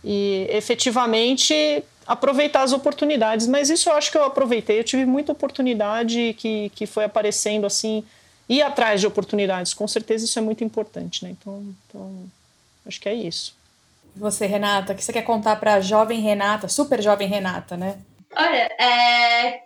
E 0.04 0.46
efetivamente 0.50 1.82
aproveitar 2.06 2.62
as 2.62 2.72
oportunidades, 2.72 3.46
mas 3.46 3.70
isso 3.70 3.88
eu 3.88 3.94
acho 3.94 4.12
que 4.12 4.16
eu 4.16 4.24
aproveitei, 4.24 4.78
eu 4.78 4.84
tive 4.84 5.04
muita 5.04 5.32
oportunidade 5.32 6.34
que, 6.38 6.70
que 6.74 6.86
foi 6.86 7.04
aparecendo 7.04 7.66
assim, 7.66 8.04
ir 8.48 8.62
atrás 8.62 9.00
de 9.00 9.06
oportunidades, 9.06 9.72
com 9.72 9.88
certeza 9.88 10.26
isso 10.26 10.38
é 10.38 10.42
muito 10.42 10.62
importante, 10.62 11.24
né, 11.24 11.30
então, 11.30 11.64
então 11.88 12.26
acho 12.86 13.00
que 13.00 13.08
é 13.08 13.14
isso. 13.14 13.57
Você, 14.18 14.46
Renata, 14.46 14.92
o 14.92 14.96
que 14.96 15.04
você 15.04 15.12
quer 15.12 15.22
contar 15.22 15.56
para 15.56 15.74
a 15.74 15.80
jovem 15.80 16.20
Renata, 16.20 16.68
super 16.68 17.00
jovem 17.00 17.28
Renata, 17.28 17.76
né? 17.76 17.98
Olha, 18.36 18.68
é... 18.80 19.62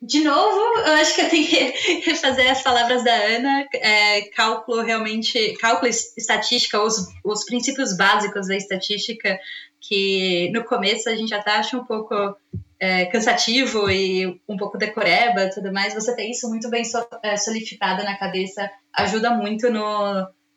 de 0.00 0.20
novo, 0.24 0.78
eu 0.78 0.94
acho 0.94 1.14
que 1.14 1.20
eu 1.20 1.28
tenho 1.28 1.46
que 1.46 2.00
refazer 2.10 2.50
as 2.50 2.62
palavras 2.62 3.04
da 3.04 3.14
Ana. 3.14 3.66
É, 3.74 4.22
cálculo 4.36 4.82
realmente, 4.82 5.54
cálculo 5.60 5.88
estatística, 5.88 6.80
os, 6.80 7.08
os 7.24 7.44
princípios 7.44 7.96
básicos 7.96 8.48
da 8.48 8.56
estatística, 8.56 9.38
que 9.80 10.50
no 10.52 10.64
começo 10.64 11.08
a 11.08 11.16
gente 11.16 11.34
até 11.34 11.50
acha 11.52 11.76
um 11.76 11.84
pouco 11.84 12.14
é, 12.78 13.06
cansativo 13.06 13.88
e 13.90 14.40
um 14.48 14.56
pouco 14.56 14.78
decoreba 14.78 15.50
tudo 15.54 15.72
mais. 15.72 15.94
Você 15.94 16.14
tem 16.16 16.30
isso 16.30 16.48
muito 16.48 16.68
bem 16.68 16.82
é, 17.22 17.36
solidificado 17.36 18.02
na 18.02 18.18
cabeça, 18.18 18.68
ajuda 18.92 19.30
muito 19.30 19.70
no, 19.70 19.82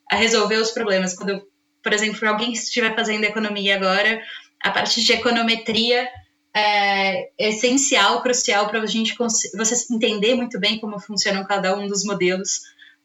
a 0.09 0.15
resolver 0.15 0.55
os 0.55 0.71
problemas. 0.71 1.15
Quando 1.15 1.45
por 1.85 1.93
exemplo, 1.93 2.27
alguém 2.27 2.51
que 2.51 2.57
estiver 2.57 2.95
fazendo 2.95 3.25
economia 3.25 3.75
agora, 3.75 4.19
a 4.59 4.71
parte 4.71 5.03
de 5.03 5.13
econometria 5.13 6.09
é 6.51 7.29
essencial, 7.37 8.23
crucial 8.23 8.67
para 8.67 8.81
a 8.81 8.87
gente 8.87 9.13
você 9.15 9.93
entender 9.93 10.33
muito 10.33 10.59
bem 10.59 10.79
como 10.79 10.99
funcionam 10.99 11.45
cada 11.45 11.77
um 11.77 11.87
dos 11.87 12.03
modelos 12.03 12.61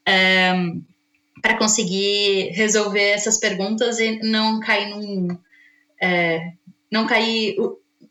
é, 0.08 0.54
para 1.42 1.58
conseguir 1.58 2.52
resolver 2.54 3.10
essas 3.10 3.36
perguntas 3.36 3.98
e 3.98 4.18
não 4.22 4.60
cair 4.60 4.88
num 4.88 5.38
é, 6.00 6.40
não 6.90 7.06
cair 7.06 7.56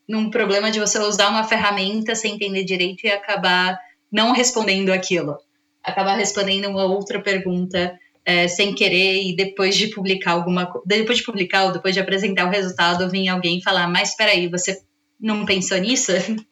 num 0.08 0.30
problema 0.30 0.70
de 0.70 0.80
você 0.80 1.00
usar 1.00 1.30
uma 1.30 1.46
ferramenta 1.46 2.14
sem 2.14 2.36
entender 2.36 2.64
direito 2.64 3.08
e 3.08 3.12
acabar 3.12 3.76
não 4.12 4.34
respondendo 4.34 4.92
aquilo. 4.92 5.36
Acabar 5.84 6.16
respondendo 6.16 6.70
uma 6.70 6.84
outra 6.84 7.20
pergunta 7.20 7.98
é, 8.26 8.48
sem 8.48 8.74
querer 8.74 9.24
e 9.24 9.36
depois 9.36 9.76
de 9.76 9.88
publicar 9.88 10.32
alguma 10.32 10.72
depois 10.86 11.20
de 11.20 11.24
publicar 11.24 11.66
ou 11.66 11.72
depois 11.74 11.94
de 11.94 12.00
apresentar 12.00 12.46
o 12.46 12.52
resultado, 12.52 13.10
vir 13.10 13.28
alguém 13.28 13.62
falar, 13.62 13.88
mas 13.88 14.10
espera 14.10 14.32
aí, 14.32 14.48
você 14.48 14.78
não 15.20 15.46
pensou 15.46 15.78
nisso? 15.78 16.12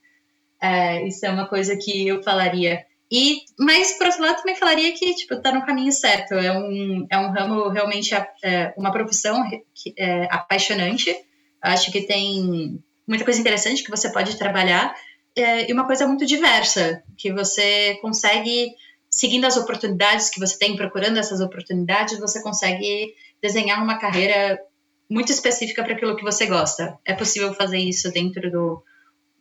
É, 0.60 1.08
isso 1.08 1.24
é 1.24 1.30
uma 1.30 1.48
coisa 1.48 1.78
que 1.78 2.08
eu 2.08 2.24
falaria. 2.24 2.84
E, 3.12 3.42
mas, 3.60 3.98
por 3.98 4.08
outro 4.08 4.24
lado, 4.24 4.38
também 4.38 4.56
falaria 4.56 4.92
que, 4.92 5.14
tipo, 5.14 5.40
tá 5.40 5.52
no 5.52 5.64
caminho 5.64 5.92
certo. 5.92 6.34
É 6.34 6.52
um, 6.52 7.06
é 7.10 7.18
um 7.18 7.32
ramo 7.32 7.70
realmente, 7.70 8.16
é, 8.44 8.74
uma 8.76 8.92
profissão 8.92 9.44
é, 9.98 10.28
apaixonante. 10.32 11.16
Acho 11.62 11.92
que 11.92 12.08
tem 12.08 12.82
muita 13.08 13.24
coisa 13.24 13.40
interessante 13.40 13.84
que 13.84 13.92
você 13.92 14.12
pode 14.12 14.36
trabalhar 14.38 14.96
é, 15.38 15.70
e 15.70 15.74
uma 15.74 15.86
coisa 15.86 16.08
muito 16.08 16.26
diversa, 16.26 17.04
que 17.18 17.32
você 17.32 17.98
consegue, 18.02 18.72
seguindo 19.18 19.46
as 19.46 19.58
oportunidades 19.58 20.30
que 20.30 20.40
você 20.40 20.56
tem, 20.60 20.76
procurando 20.76 21.18
essas 21.18 21.42
oportunidades, 21.42 22.20
você 22.20 22.40
consegue 22.40 23.16
desenhar 23.42 23.84
uma 23.84 23.98
carreira 23.98 24.60
muito 25.10 25.32
específica 25.32 25.84
para 25.84 25.94
aquilo 25.94 26.16
que 26.16 26.24
você 26.24 26.46
gosta. 26.46 27.00
É 27.04 27.14
possível 27.14 27.52
fazer 27.56 27.80
isso 27.80 28.12
dentro 28.12 28.52
do, 28.52 28.84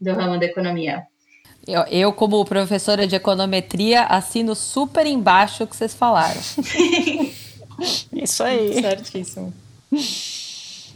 do 0.01 0.15
ramo 0.15 0.41
da 0.41 0.47
economia. 0.47 1.03
Eu, 1.69 1.83
eu, 1.91 2.13
como 2.13 2.43
professora 2.47 3.07
de 3.07 3.17
econometria, 3.17 4.05
assino 4.05 4.55
super 4.55 5.07
embaixo 5.07 5.65
o 5.65 5.67
que 5.67 5.77
vocês 5.77 5.93
falaram. 5.93 6.41
isso 8.15 8.43
aí. 8.43 8.81
Certíssimo. 8.81 9.53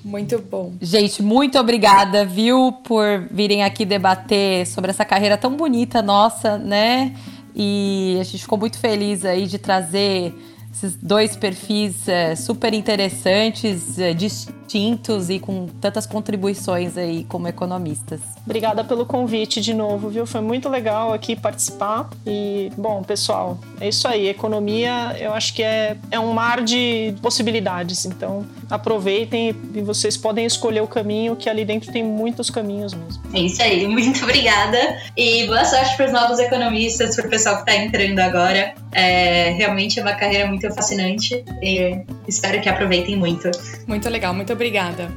Muito 0.02 0.38
bom. 0.38 0.72
Gente, 0.80 1.22
muito 1.22 1.58
obrigada, 1.58 2.24
viu, 2.24 2.72
por 2.72 3.28
virem 3.30 3.62
aqui 3.62 3.84
debater 3.84 4.66
sobre 4.66 4.90
essa 4.90 5.04
carreira 5.04 5.36
tão 5.36 5.54
bonita 5.54 6.00
nossa, 6.00 6.56
né? 6.56 7.14
E 7.54 8.16
a 8.20 8.24
gente 8.24 8.38
ficou 8.38 8.58
muito 8.58 8.78
feliz 8.78 9.24
aí 9.24 9.46
de 9.46 9.58
trazer 9.58 10.34
esses 10.72 10.96
dois 10.96 11.36
perfis 11.36 12.08
é, 12.08 12.34
super 12.36 12.72
interessantes, 12.72 13.98
é, 13.98 14.14
distintos 14.14 15.28
e 15.28 15.38
com 15.40 15.66
tantas 15.80 16.06
contribuições 16.06 16.96
aí 16.96 17.24
como 17.24 17.48
economistas. 17.48 18.20
Obrigada 18.44 18.84
pelo 18.84 19.04
convite 19.04 19.60
de 19.60 19.74
novo, 19.74 20.08
viu? 20.08 20.26
Foi 20.26 20.40
muito 20.40 20.68
legal 20.68 21.12
aqui 21.12 21.34
participar. 21.34 22.08
E, 22.26 22.70
bom, 22.76 23.02
pessoal, 23.02 23.58
é 23.80 23.88
isso 23.88 24.06
aí. 24.06 24.28
Economia, 24.28 25.16
eu 25.18 25.34
acho 25.34 25.54
que 25.54 25.62
é, 25.62 25.96
é 26.10 26.20
um 26.20 26.32
mar 26.32 26.62
de 26.62 27.14
possibilidades. 27.20 28.04
Então, 28.04 28.46
aproveitem 28.70 29.54
e 29.74 29.82
vocês 29.82 30.16
podem 30.16 30.46
escolher 30.46 30.80
o 30.80 30.86
caminho, 30.86 31.34
que 31.34 31.50
ali 31.50 31.64
dentro 31.64 31.92
tem 31.92 32.04
muitos 32.04 32.48
caminhos 32.48 32.94
mesmo. 32.94 33.22
É 33.32 33.40
isso 33.40 33.62
aí. 33.62 33.86
Muito 33.88 34.22
obrigada. 34.24 34.78
E 35.16 35.46
boa 35.46 35.64
sorte 35.64 35.96
para 35.96 36.06
os 36.06 36.12
novos 36.12 36.38
economistas, 36.38 37.16
para 37.16 37.26
o 37.26 37.30
pessoal 37.30 37.56
que 37.56 37.70
está 37.70 37.76
entrando 37.76 38.20
agora. 38.20 38.74
É, 38.92 39.50
realmente 39.50 39.98
é 39.98 40.02
uma 40.02 40.14
carreira 40.14 40.46
muito 40.46 40.68
fascinante 40.72 41.44
e 41.62 42.02
espero 42.26 42.60
que 42.60 42.68
aproveitem 42.68 43.16
muito. 43.16 43.50
Muito 43.86 44.08
legal, 44.08 44.34
muito 44.34 44.52
obrigada. 44.52 45.10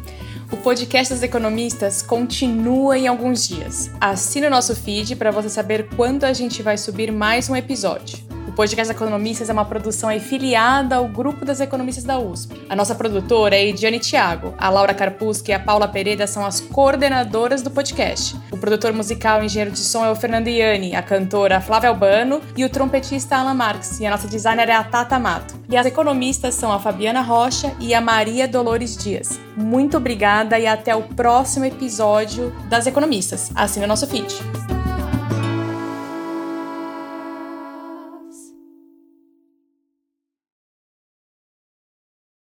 O 0.52 0.58
podcast 0.58 1.12
das 1.14 1.24
economistas 1.24 2.02
continua 2.04 2.98
em 2.98 3.08
alguns 3.08 3.48
dias. 3.48 3.90
Assine 4.00 4.48
o 4.48 4.50
nosso 4.52 4.76
feed 4.76 5.16
para 5.16 5.32
você 5.32 5.50
saber 5.50 5.88
quando 5.96 6.26
a 6.26 6.34
gente 6.34 6.62
vai 6.62 6.78
subir 6.78 7.12
mais 7.12 7.50
um 7.50 7.56
episódio. 7.56 8.33
Podcast 8.56 8.92
Economistas 8.92 9.50
é 9.50 9.54
uma 9.54 9.66
produção 9.66 10.10
afiliada 10.10 10.98
ao 10.98 11.08
Grupo 11.08 11.44
das 11.44 11.60
Economistas 11.60 12.04
da 12.04 12.20
USP. 12.20 12.62
A 12.70 12.76
nossa 12.76 12.94
produtora 12.94 13.56
é 13.56 13.68
Ediane 13.68 14.00
Thiago. 14.00 14.54
A 14.60 14.70
Laura 14.70 14.94
Carpusca 14.94 15.50
e 15.50 15.54
a 15.56 15.60
Paula 15.60 15.88
Pereira 15.88 16.28
são 16.28 16.46
as 16.46 16.62
coordenadoras 16.62 17.64
do 17.64 17.72
podcast. 17.72 18.36
O 18.52 18.58
produtor 18.58 18.94
musical 18.94 19.42
e 19.42 19.46
engenheiro 19.46 19.72
de 19.72 19.80
som 19.80 20.06
é 20.06 20.12
o 20.12 20.16
Fernando 20.16 20.50
Iani, 20.50 20.96
a 20.96 21.02
cantora 21.02 21.60
Flávia 21.60 21.90
Albano 21.90 22.42
e 22.56 22.64
o 22.64 22.70
trompetista 22.70 23.38
Alan 23.38 23.56
Marques. 23.56 24.00
E 24.00 24.06
a 24.06 24.12
nossa 24.12 24.28
designer 24.28 24.70
é 24.70 24.76
a 24.76 24.84
Tata 24.84 25.18
Mato. 25.18 25.56
E 25.68 25.76
as 25.76 25.88
economistas 25.88 26.54
são 26.54 26.72
a 26.72 26.80
Fabiana 26.80 27.22
Rocha 27.22 27.74
e 27.80 27.92
a 27.96 28.02
Maria 28.02 28.48
Dolores 28.48 28.96
Dias. 28.96 29.40
Muito 29.58 29.98
obrigada 29.98 30.60
e 30.60 30.68
até 30.68 30.96
o 30.96 31.02
próximo 31.02 31.66
episódio 31.66 32.54
das 32.70 32.86
Economistas. 32.86 33.52
Assine 33.56 33.86
o 33.86 33.88
nosso 33.88 34.06
feed. 34.06 34.93